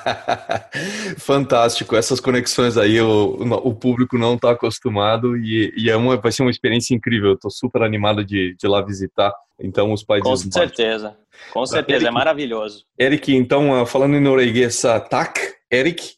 Fantástico, 1.19 1.97
essas 1.97 2.21
conexões 2.21 2.77
aí 2.77 3.01
o, 3.01 3.37
o 3.65 3.75
público 3.75 4.17
não 4.17 4.35
está 4.35 4.53
acostumado 4.53 5.37
e, 5.37 5.75
e, 5.77 5.91
é 5.91 5.97
uma, 5.97 6.17
vai 6.17 6.31
ser 6.31 6.43
uma 6.43 6.53
experiência 6.53 6.95
incrível. 6.95 7.33
Estou 7.33 7.51
super 7.51 7.83
animado 7.83 8.25
de, 8.25 8.55
de 8.57 8.69
lá 8.69 8.81
visitar. 8.81 9.33
Então, 9.59 9.93
os 9.93 10.05
países. 10.05 10.45
Com 10.45 10.53
certeza, 10.53 11.17
com 11.53 11.65
certeza, 11.67 12.05
Eric, 12.05 12.09
é 12.09 12.11
maravilhoso. 12.11 12.85
Eric, 12.99 13.35
então, 13.35 13.75
ah, 13.75 13.87
falando 13.87 14.17
em 14.17 14.21
norueguês, 14.21 14.85
ah, 14.85 15.01
tak, 15.01 15.41
Eric. 15.73 16.17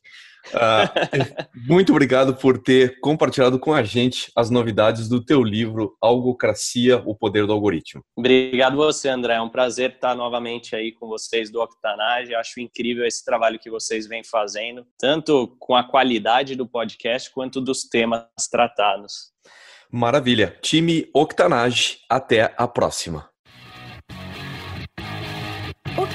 Uh, 0.48 0.88
muito 1.68 1.92
obrigado 1.92 2.34
por 2.34 2.58
ter 2.58 2.98
compartilhado 3.00 3.58
com 3.58 3.72
a 3.72 3.82
gente 3.82 4.30
as 4.34 4.50
novidades 4.50 5.08
do 5.08 5.22
teu 5.22 5.42
livro 5.42 5.96
Algocracia, 6.00 7.02
o 7.04 7.14
Poder 7.14 7.46
do 7.46 7.52
Algoritmo. 7.52 8.02
Obrigado 8.16 8.76
você, 8.76 9.08
André. 9.08 9.34
É 9.34 9.40
um 9.40 9.48
prazer 9.48 9.92
estar 9.92 10.14
novamente 10.14 10.74
aí 10.74 10.92
com 10.92 11.06
vocês 11.06 11.50
do 11.50 11.60
Octanage. 11.60 12.34
Acho 12.34 12.60
incrível 12.60 13.06
esse 13.06 13.24
trabalho 13.24 13.58
que 13.58 13.70
vocês 13.70 14.06
vêm 14.06 14.24
fazendo, 14.24 14.86
tanto 14.98 15.54
com 15.58 15.74
a 15.74 15.84
qualidade 15.84 16.54
do 16.54 16.66
podcast 16.66 17.30
quanto 17.30 17.60
dos 17.60 17.82
temas 17.82 18.24
tratados. 18.50 19.32
Maravilha. 19.90 20.56
Time 20.60 21.08
Octanage, 21.14 21.98
até 22.08 22.54
a 22.56 22.68
próxima. 22.68 23.27